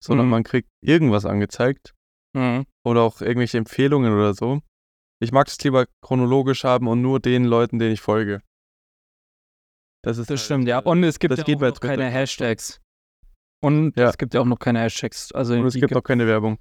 [0.02, 0.30] sondern Mhm.
[0.30, 1.92] man kriegt irgendwas angezeigt
[2.36, 2.64] Hm.
[2.84, 4.60] oder auch irgendwelche Empfehlungen oder so.
[5.22, 8.40] Ich mag es lieber chronologisch haben und nur den Leuten, denen ich folge.
[10.02, 10.78] Das ist Das halt, stimmt, ja.
[10.80, 12.06] äh, Und es gibt ja auch noch keine.
[12.06, 12.80] Hashtags.
[13.62, 14.08] Und Ja.
[14.08, 15.30] es gibt ja auch noch keine Hashtags.
[15.32, 16.58] Also Und es gibt auch keine Werbung.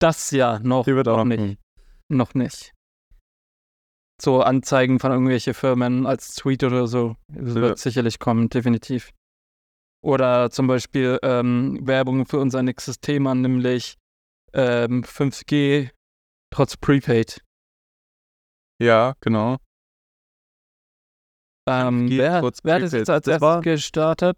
[0.00, 1.60] das ja noch, Die wird auch noch noch nicht.
[2.08, 2.72] Noch nicht.
[4.20, 7.14] So Anzeigen von irgendwelche Firmen als Tweet oder so.
[7.28, 7.60] Das Ja.
[7.60, 9.12] wird sicherlich kommen, definitiv.
[10.04, 13.96] Oder zum Beispiel ähm, Werbung für unser nächstes Thema, nämlich
[14.54, 15.90] ähm, 5G
[16.52, 17.42] trotz Prepaid.
[18.80, 19.58] Ja, genau.
[21.68, 22.92] Ähm, 5G wer, wer hat das Prepaid.
[22.92, 24.36] jetzt als erstes war- gestartet?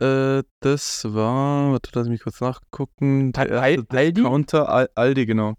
[0.00, 3.32] Äh, das war, warte, lass mich kurz nachgucken.
[3.36, 4.12] Aldi?
[4.14, 5.54] Discounter, Al Aldi, genau.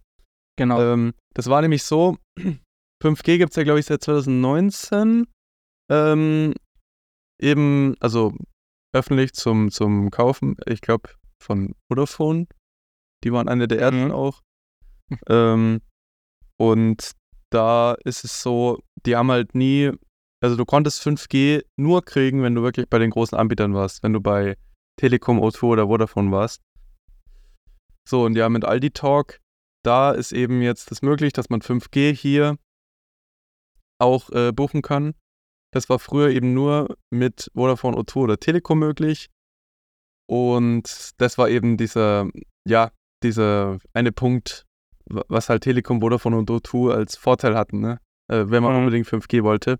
[0.58, 0.82] Genau.
[0.82, 2.18] Ähm, das war nämlich so,
[3.04, 5.28] 5G gibt es ja, glaube ich, seit 2019.
[5.92, 6.54] Ähm,
[7.42, 8.34] eben, also
[8.96, 11.10] öffentlich zum, zum Kaufen, ich glaube,
[11.42, 12.48] von Vodafone.
[13.24, 14.12] Die waren eine der ersten Mhm.
[14.12, 14.42] auch.
[15.28, 15.82] Ähm,
[16.58, 17.12] und
[17.50, 19.92] da ist es so, die haben halt nie,
[20.42, 24.14] also du konntest 5G nur kriegen, wenn du wirklich bei den großen Anbietern warst, wenn
[24.14, 24.56] du bei
[24.98, 26.62] Telekom, O2 oder Vodafone warst.
[28.08, 29.40] So, und ja, mit Aldi Talk,
[29.84, 32.58] da ist eben jetzt das möglich, dass man 5G hier
[34.04, 35.16] auch äh, buchen kann.
[35.74, 39.30] Das war früher eben nur mit Vodafone, O2 oder Telekom möglich.
[40.30, 42.30] Und das war eben dieser,
[42.68, 42.92] ja,
[43.24, 44.66] dieser eine Punkt,
[45.06, 48.00] wa- was halt Telekom, Vodafone und O2 als Vorteil hatten, ne?
[48.32, 48.80] Äh, wenn man Mhm.
[48.80, 49.80] unbedingt 5G wollte.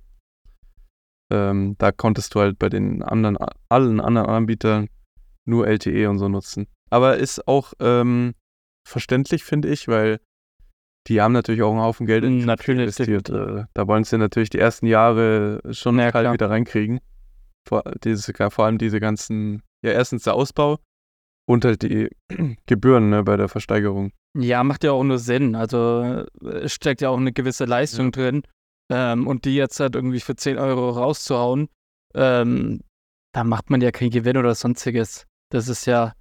[1.32, 3.38] Ähm, da konntest du halt bei den anderen,
[3.70, 4.90] allen anderen Anbietern
[5.46, 6.68] nur LTE und so nutzen.
[6.90, 8.34] Aber ist auch ähm,
[8.88, 10.20] verständlich, finde ich, weil
[11.08, 13.30] die haben natürlich auch einen Haufen Geld Natürlich, investiert.
[13.30, 16.34] Äh, da wollen sie natürlich die ersten Jahre schon Ja, klar.
[16.34, 17.00] wieder reinkriegen.
[17.68, 20.80] Vor, diese, vor allem diese ganzen, ja, erstens der Ausbau
[21.46, 22.10] und halt die
[22.66, 24.12] Gebühren ne, bei der Versteigerung.
[24.38, 25.56] Ja, macht ja auch nur Sinn.
[25.56, 28.44] Also äh, steckt ja auch eine gewisse Leistung drin.
[28.92, 31.70] Ähm, und die jetzt halt irgendwie für 10 Euro rauszuhauen,
[32.16, 32.82] ähm,
[33.34, 35.26] da macht man ja keinen Gewinn oder sonstiges.
[35.50, 36.14] Das ist ja.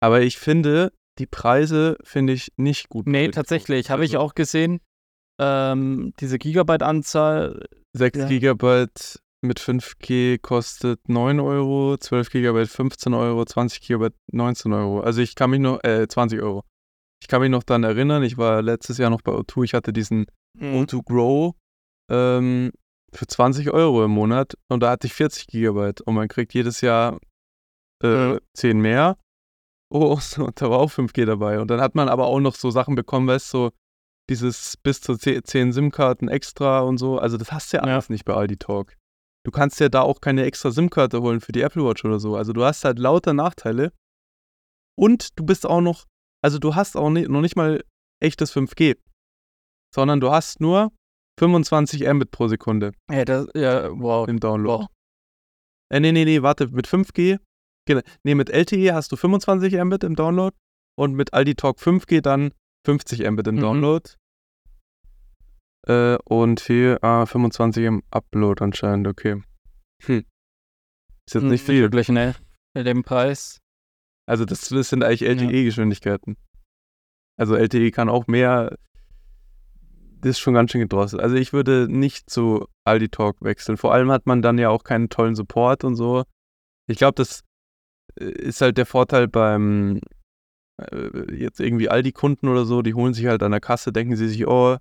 [0.00, 3.06] Aber ich finde, die Preise finde ich nicht gut.
[3.06, 3.90] Nee, tatsächlich.
[3.90, 4.80] Habe ich auch gesehen.
[5.40, 7.64] Ähm, diese Gigabyte-Anzahl.
[7.96, 8.26] 6 Ja.
[8.28, 15.00] Gigabyte mit 5G kostet 9 Euro, 12 Gigabyte 15 Euro, 20 Gigabyte 19 Euro.
[15.00, 16.64] Also ich kann mich nur, äh, 20 Euro.
[17.22, 19.92] ich kann mich noch daran erinnern, ich war letztes Jahr noch bei O2, ich hatte
[19.92, 20.74] diesen Mhm.
[20.82, 21.54] O2 Grow
[22.10, 22.70] ähm,
[23.12, 26.80] für 20 Euro im Monat und da hatte ich 40 Gigabyte und man kriegt jedes
[26.80, 27.18] Jahr
[28.02, 28.38] äh, Ja.
[28.54, 29.16] 10 mehr.
[29.90, 31.60] Oh, und da war auch 5G dabei.
[31.60, 33.70] Und dann hat man aber auch noch so Sachen bekommen, weißt du, so
[34.28, 37.18] dieses bis zu 10 10 SIM-Karten extra und so.
[37.18, 37.92] Also das hast du ja Ja.
[37.94, 38.94] alles nicht bei Aldi Talk.
[39.44, 42.36] Du kannst ja da auch keine extra SIM-Karte holen für die Apple Watch oder so.
[42.36, 43.92] Also du hast halt lauter Nachteile.
[44.98, 46.04] Und du bist auch noch,
[46.44, 47.82] also du hast auch nicht, noch nicht mal
[48.20, 48.96] echtes 5G,
[49.94, 50.92] sondern du hast nur
[51.38, 54.28] 25 Mbit pro Sekunde Ja, das, ja, wow.
[54.28, 54.82] im Download.
[54.82, 54.88] wow.
[55.90, 57.38] Äh, nee, nee, nee, warte, mit 5G,
[57.88, 60.56] genau, nee, mit LTE hast du 25 Mbit im Download
[60.96, 62.52] und mit Aldi Talk 5G dann
[62.86, 63.60] 50 Mbit im Mhm.
[63.60, 64.10] Download.
[65.86, 69.42] Äh, und hier ah, 25 im Upload anscheinend, okay.
[70.04, 70.24] Hm.
[71.26, 71.82] Ist jetzt nicht viel.
[71.82, 72.34] Wirklich, ne?
[72.74, 73.58] Bei dem Preis.
[74.26, 76.36] Also das, das sind eigentlich LTE-Geschwindigkeiten.
[77.38, 78.76] Also LTE kann auch mehr.
[80.20, 81.22] Das ist schon ganz schön gedrosselt.
[81.22, 83.76] Also ich würde nicht zu Aldi Talk wechseln.
[83.76, 86.24] Vor allem hat man dann ja auch keinen tollen Support und so.
[86.88, 87.44] Ich glaube, das
[88.18, 90.00] ist halt der Vorteil beim
[90.80, 94.28] äh, jetzt irgendwie Aldi-Kunden oder so, die holen sich halt an der Kasse, denken sie
[94.28, 94.76] sich, oh,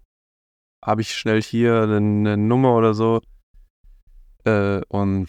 [0.86, 3.22] habe ich schnell hier eine, eine Nummer oder so.
[4.46, 5.28] Äh, und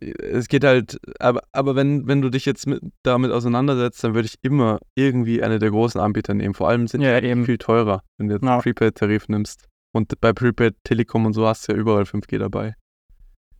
[0.00, 4.26] es geht halt, aber, aber wenn, wenn du dich jetzt mit, damit auseinandersetzt, dann würde
[4.26, 6.54] ich immer irgendwie eine der großen Anbieter nehmen.
[6.54, 7.44] Vor allem sind Ja, die eben.
[7.46, 8.52] viel teurer, wenn du jetzt Ja.
[8.52, 9.66] einen Prepaid-Tarif nimmst.
[9.94, 12.74] Und bei Prepaid Telekom und so hast du ja überall 5G dabei.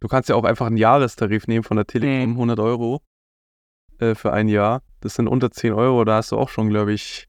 [0.01, 2.37] Du kannst ja auch einfach einen Jahrestarif nehmen von der Telekom, Mhm.
[2.37, 3.01] 100 Euro
[4.01, 4.83] äh, für ein Jahr.
[5.01, 7.27] Das sind unter 10 Euro, da hast du auch schon, glaube ich,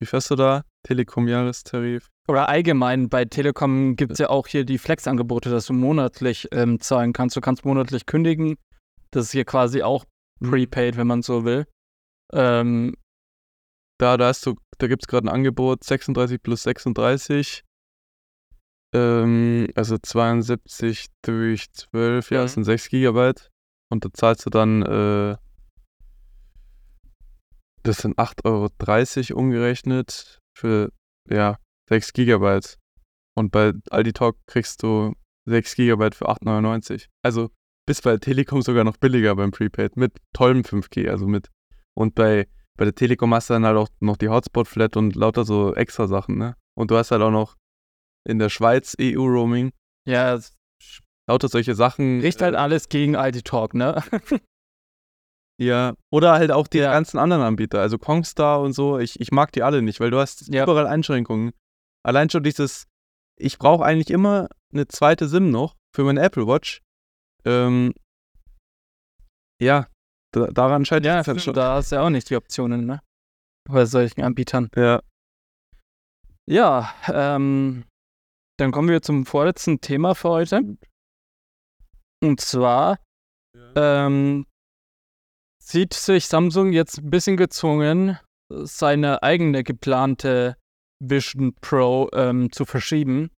[0.00, 0.62] wie fährst du da?
[0.86, 2.08] Telekom-Jahrestarif.
[2.28, 6.78] Oder allgemein, bei Telekom gibt es ja auch hier die Flex-Angebote, dass du monatlich ähm,
[6.80, 7.36] zahlen kannst.
[7.36, 8.56] Du kannst monatlich kündigen.
[9.10, 10.04] Das ist hier quasi auch
[10.40, 10.50] Mhm.
[10.50, 11.66] prepaid, wenn man so will.
[12.32, 12.94] Ähm,
[14.00, 17.64] Da, da hast du, da gibt es gerade ein Angebot, 36 plus 36.
[18.94, 22.42] Ähm, also 72 durch 12, ja, Mhm.
[22.44, 23.50] das sind 6 Gigabyte.
[23.90, 25.36] Und da zahlst du dann, äh,
[27.82, 30.90] das sind 8,30 Euro umgerechnet für,
[31.28, 31.58] ja,
[31.88, 32.76] 6 Gigabyte.
[33.36, 35.14] Und bei Aldi Talk kriegst du
[35.46, 37.06] 6 Gigabyte für 8,99.
[37.22, 37.50] Also
[37.86, 41.48] bis bei Telekom sogar noch billiger beim Prepaid mit tollem 5G, also mit
[41.94, 42.46] und bei
[42.78, 46.06] bei der Telekom hast du dann halt auch noch die Hotspot-Flat und lauter so extra
[46.06, 46.54] Sachen, ne?
[46.76, 47.56] Und du hast halt auch noch
[48.24, 49.72] in der Schweiz EU-Roaming,
[50.06, 50.38] ja,
[51.28, 52.20] lauter solche Sachen.
[52.20, 54.02] riecht halt äh, alles gegen ID Talk, ne?
[55.60, 56.92] Ja, oder halt auch die Ja.
[56.92, 58.98] ganzen anderen Anbieter, also Kongstar und so.
[58.98, 60.62] Ich, ich mag die alle nicht, weil du hast Ja.
[60.62, 61.52] überall Einschränkungen.
[62.04, 62.86] Allein schon dieses,
[63.36, 66.80] ich brauche eigentlich immer eine zweite SIM noch für meine Apple Watch.
[67.44, 67.92] Ähm,
[69.60, 69.88] ja,
[70.32, 71.54] da, daran scheint ja, es halt schon.
[71.54, 73.00] da hast du ja auch nicht die Optionen, ne?
[73.68, 74.68] Bei solchen Anbietern.
[74.76, 75.02] Ja,
[76.46, 77.84] Ja, ähm,
[78.58, 80.62] dann kommen wir zum vorletzten Thema für heute.
[82.22, 82.98] Und zwar
[83.76, 84.46] ähm,
[85.68, 88.18] sieht sich Samsung jetzt ein bisschen gezwungen,
[88.50, 90.56] seine eigene geplante
[91.00, 93.30] Vision Pro ähm, zu verschieben.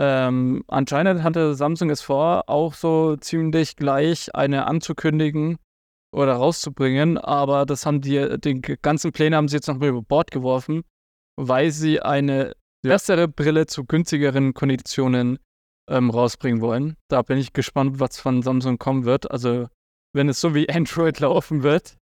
[0.00, 5.58] Ähm, anscheinend hatte Samsung es vor, auch so ziemlich gleich eine anzukündigen
[6.12, 10.02] oder rauszubringen, aber das haben die, den ganzen Pläne haben sie jetzt noch mal über
[10.02, 10.82] Bord geworfen,
[11.36, 15.38] weil sie eine bessere Brille zu günstigeren Konditionen
[15.88, 16.96] ähm, rausbringen wollen.
[17.08, 19.30] Da bin ich gespannt, was von Samsung kommen wird.
[19.30, 19.68] Also,
[20.14, 21.96] wenn es so wie Android laufen wird.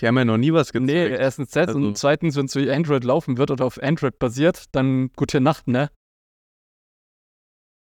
[0.00, 1.20] die haben ja noch nie was Nee, gezeigt.
[1.20, 4.66] erstens das Also- und zweitens, wenn es wie Android laufen wird oder auf Android basiert,
[4.72, 5.90] dann gute Nacht, ne?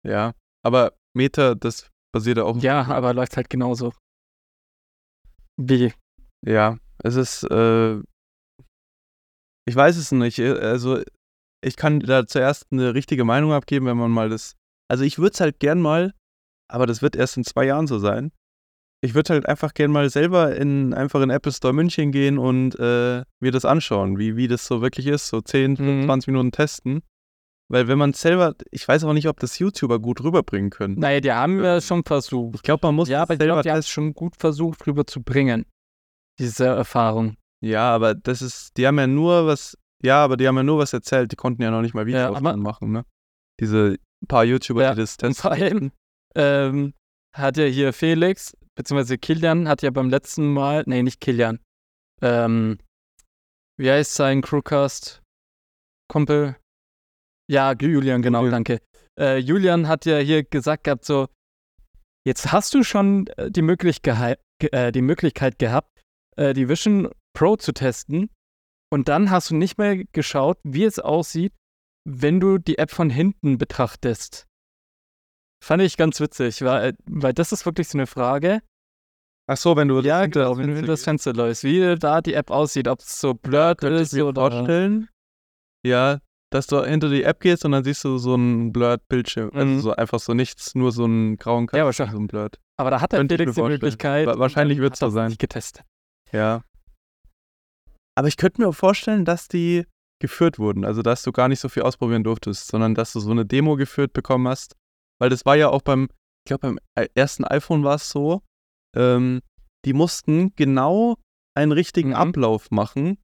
[0.07, 2.57] Ja, aber Meta, das basiert ja auch.
[2.57, 3.93] Ja, aber läuft halt genauso.
[5.57, 5.93] Wie?
[6.45, 7.97] Ja, es ist, äh,
[9.67, 10.39] ich weiß es nicht.
[10.39, 11.03] äh, Also,
[11.61, 14.55] ich kann da zuerst eine richtige Meinung abgeben, wenn man mal das.
[14.89, 16.13] Also, ich würde es halt gern mal,
[16.71, 18.31] aber das wird erst in zwei Jahren so sein.
[19.01, 22.77] Ich würde halt einfach gern mal selber in einfach in Apple Store München gehen und
[22.79, 25.27] äh, mir das anschauen, wie, wie das so wirklich ist.
[25.27, 25.75] So 10, Mhm.
[25.77, 27.01] 25 Minuten testen.
[27.71, 30.95] Weil, wenn man selber, ich weiß auch nicht, ob das YouTuber gut rüberbringen können.
[30.99, 32.55] Naja, die haben wir schon versucht.
[32.55, 34.85] Ich glaube, man muss Ja, aber ich selber glaube, die haben es schon gut versucht
[34.87, 35.65] rüberzubringen.
[36.39, 37.35] Diese Erfahrung.
[37.61, 40.79] Ja, aber das ist, die haben ja nur was, ja, aber die haben ja nur
[40.79, 43.05] was erzählt, die konnten ja noch nicht mal Ja, Videos aber- machen, ne?
[43.59, 43.97] Diese
[44.27, 45.35] paar YouTuber, Ja, die das testen.
[45.35, 45.91] vor allem
[46.35, 46.93] ähm,
[47.35, 51.59] hat ja hier Felix, beziehungsweise Kilian, hat ja beim letzten Mal, nee, nicht Kilian,
[52.21, 52.79] ähm,
[53.77, 55.21] wie heißt sein Crewcast?
[56.09, 56.55] Kumpel?
[57.51, 58.63] Ja, Julian, genau, Julian.
[58.63, 58.79] danke.
[59.19, 61.27] Äh, Julian hat ja hier gesagt gehabt, so,
[62.25, 65.99] jetzt hast du schon äh, die, Möglichkeit, äh, die Möglichkeit gehabt,
[66.37, 68.29] äh, die Vision Pro zu testen.
[68.93, 71.53] Und dann hast du nicht mehr geschaut, wie es aussieht,
[72.07, 74.47] wenn du die App von hinten betrachtest.
[75.61, 78.61] Fand ich ganz witzig, weil, weil das ist wirklich so eine Frage.
[79.51, 81.03] Ach so, wenn du Ja, hinter genau, das wenn du das.
[81.03, 84.51] Fenster läufst, wie da die App aussieht, ob es so blurred ist mir oder.
[84.51, 85.09] vorstellen.
[85.85, 86.19] Ja,
[86.51, 89.49] dass du hinter die App gehst und dann siehst du so einen Blurred-Bildschirm.
[89.53, 89.79] Also Mhm.
[89.79, 92.13] so einfach so nichts, nur so einen grauen Kasten, Ja, wahrscheinlich.
[92.15, 92.59] so ein Blurred.
[92.77, 93.61] Aber da hat Felix die.
[93.61, 94.27] Möglichkeit.
[94.27, 95.27] Wa- wahrscheinlich hat so das sein.
[95.29, 95.83] nicht getestet.
[96.31, 96.63] Ja.
[98.15, 99.85] Aber ich könnte mir vorstellen, dass die
[100.21, 100.85] geführt wurden.
[100.85, 103.77] Also, dass du gar nicht so viel ausprobieren durftest, sondern dass du so eine Demo
[103.77, 104.75] geführt bekommen hast.
[105.19, 106.03] Weil das war ja auch beim,
[106.45, 108.41] ich glaube, beim i- ersten iPhone war es so,
[108.95, 109.41] ähm,
[109.85, 111.15] die mussten genau
[111.55, 112.15] einen richtigen Mhm.
[112.15, 113.17] Ablauf machen,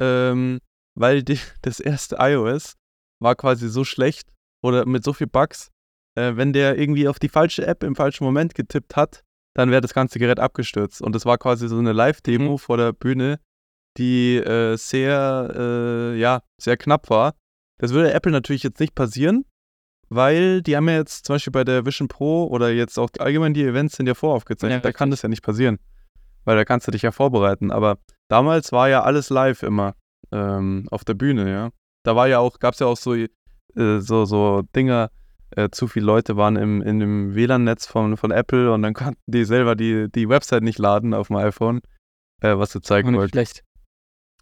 [0.00, 0.60] ähm,
[0.98, 2.74] weil die, das erste iOS
[3.20, 4.32] war quasi so schlecht
[4.62, 5.70] oder mit so viel Bugs,
[6.18, 9.22] äh, wenn der irgendwie auf die falsche App im falschen Moment getippt hat,
[9.54, 11.00] dann wäre das ganze Gerät abgestürzt.
[11.00, 12.58] Und das war quasi so eine Live-Demo Mhm.
[12.58, 13.40] vor der Bühne,
[13.96, 17.34] die äh, sehr, äh, ja, sehr knapp war.
[17.78, 19.44] Das würde Apple natürlich jetzt nicht passieren,
[20.08, 23.54] weil die haben ja jetzt zum Beispiel bei der Vision Pro oder jetzt auch allgemein
[23.54, 24.84] die Events sind ja voraufgezeichnet.
[24.84, 25.78] Ja, da kann das ja nicht passieren,
[26.44, 27.70] weil da kannst du dich ja vorbereiten.
[27.70, 27.98] Aber
[28.28, 29.94] damals war ja alles live immer
[30.32, 31.70] ähm, auf der Bühne, ja.
[32.04, 33.28] Da war ja auch, gab es ja auch so, äh,
[33.74, 35.10] so, so Dinger,
[35.50, 39.20] äh, zu viele Leute waren im, in dem WLAN-Netz von, von Apple und dann konnten
[39.26, 41.80] die selber die, die Website nicht laden auf dem iPhone,
[42.42, 43.64] äh, was sie zeigen wollten schlecht.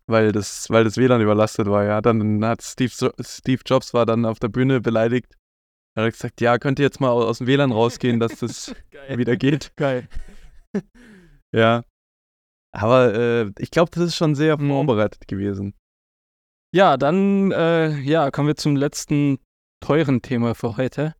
[0.07, 2.01] weil das, weil das WLAN überlastet war, ja.
[2.03, 5.35] Dann hat Steve, Steve Jobs war dann auf der Bühne beleidigt.
[5.97, 8.75] Er hat gesagt, ja, könnt ihr jetzt mal aus dem WLAN rausgehen, dass das
[9.09, 9.73] wieder geht.
[9.77, 10.09] Geil.
[11.55, 11.85] Ja.
[12.75, 14.69] Aber äh, ich glaube, das ist schon sehr Mhm.
[14.69, 15.73] vorbereitet gewesen.
[16.75, 19.39] Ja, dann äh, ja, kommen wir zum letzten
[19.81, 21.15] teuren Thema für heute.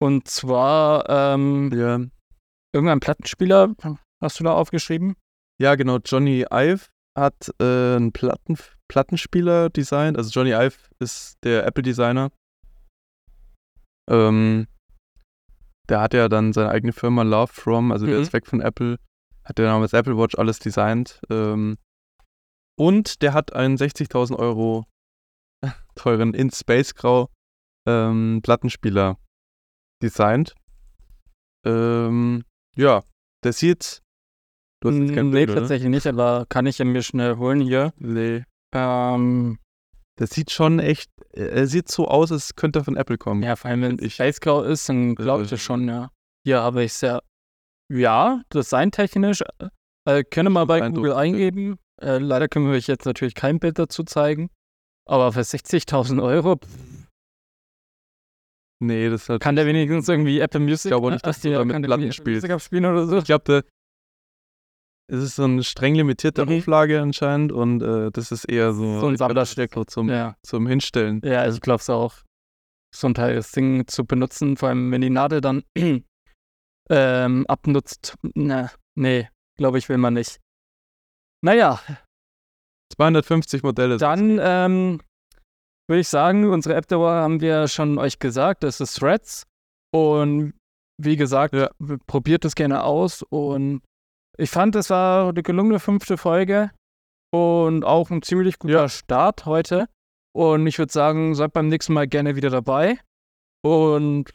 [0.00, 2.00] Und zwar ähm, Ja.
[2.74, 3.74] irgendein Plattenspieler,
[4.22, 5.16] hast du da aufgeschrieben?
[5.60, 5.98] Ja, genau.
[5.98, 8.56] Johnny Ive hat äh, einen Platten,
[8.88, 10.16] Plattenspieler designt.
[10.16, 12.30] Also Johnny Ive ist der Apple-Designer.
[14.10, 14.66] Ähm,
[15.88, 18.22] der hat ja dann seine eigene Firma Love From, also der Mhm.
[18.22, 18.98] ist weg von Apple,
[19.44, 21.20] hat der damals Apple Watch alles designt.
[21.30, 21.76] Ähm,
[22.78, 24.86] und der hat einen 60.000 Euro
[25.94, 27.28] teuren in Space Grau
[27.86, 29.18] ähm, Plattenspieler
[30.02, 30.54] designt.
[31.64, 32.44] Ähm,
[32.76, 33.02] ja,
[33.44, 34.00] der sieht.
[34.80, 37.60] Du hast jetzt kein nee, Bild, tatsächlich nicht, aber kann ich ja mir schnell holen
[37.60, 37.92] hier.
[37.98, 38.44] Nee.
[38.74, 39.58] Ähm,
[40.22, 43.42] Das sieht schon echt, er sieht so aus, als könnte er von Apple kommen.
[43.42, 46.12] ja, vor allem wenn es Grau ist, dann glaube ich das schon, ja.
[46.46, 47.20] Hier habe ich es ja.
[47.92, 49.42] Ja, designtechnisch.
[50.08, 51.16] Äh, ihr mal bei Eindruck, Google ja.
[51.16, 51.76] eingeben.
[52.00, 54.48] Äh, leider können wir euch jetzt natürlich kein Bild dazu zeigen.
[55.08, 56.68] Aber für 60.000 Euro pff,
[58.78, 59.40] Nee, das hat.
[59.40, 60.84] kann der wenigstens irgendwie Apple Music.
[60.84, 62.42] Ich glaube nicht, dass die kann der Platten spielst.
[62.42, 63.18] Music abspielen oder so.
[63.18, 63.64] Ich glaube, der.
[65.12, 66.58] Es ist so eine streng limitierte Mhm.
[66.58, 69.00] Auflage anscheinend und äh, das ist eher so.
[69.00, 69.74] So ein Sammlerstück.
[69.74, 70.36] So zum, Ja.
[70.42, 71.20] zum Hinstellen.
[71.22, 72.14] Ja, also ich glaube es auch,
[72.94, 75.64] so ein Teil das Ding zu benutzen, vor allem wenn die Nadel dann
[76.90, 78.14] ähm, abnutzt.
[78.34, 80.40] Na, nee, glaube ich, will man nicht.
[81.44, 81.80] Naja,
[82.94, 83.96] 250 Modelle.
[83.98, 85.00] dann ähm,
[85.88, 89.44] würde ich sagen, unsere App-Dauer haben wir schon euch gesagt, das ist Threads.
[89.94, 90.54] Und
[91.02, 91.70] wie gesagt, Ja.
[92.06, 93.22] probiert es gerne aus.
[93.28, 93.82] Und
[94.38, 96.70] ich fand, es war eine gelungene fünfte Folge
[97.32, 98.88] und auch ein ziemlich guter Ja.
[98.88, 99.88] Start heute.
[100.34, 102.98] Und ich würde sagen, seid beim nächsten Mal gerne wieder dabei.
[103.62, 104.30] Und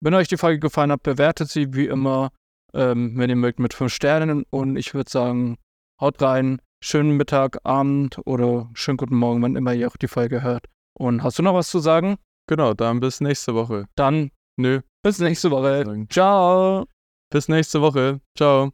[0.00, 2.30] wenn euch die Folge gefallen hat, bewertet sie wie immer,
[2.72, 4.44] ähm, wenn ihr mögt, mit fünf Sternen.
[4.50, 5.58] Und ich würde sagen,
[6.00, 10.42] haut rein, schönen Mittag, Abend oder schönen guten Morgen, wann immer ihr auch die Folge
[10.42, 10.66] hört.
[10.96, 12.16] Und hast du noch was zu sagen?
[12.48, 13.86] Genau, dann bis nächste Woche.
[13.96, 14.80] Dann Nö.
[15.02, 16.06] bis nächste Woche.
[16.08, 16.86] Ciao.
[17.30, 18.20] Bis nächste Woche.
[18.36, 18.72] Ciao.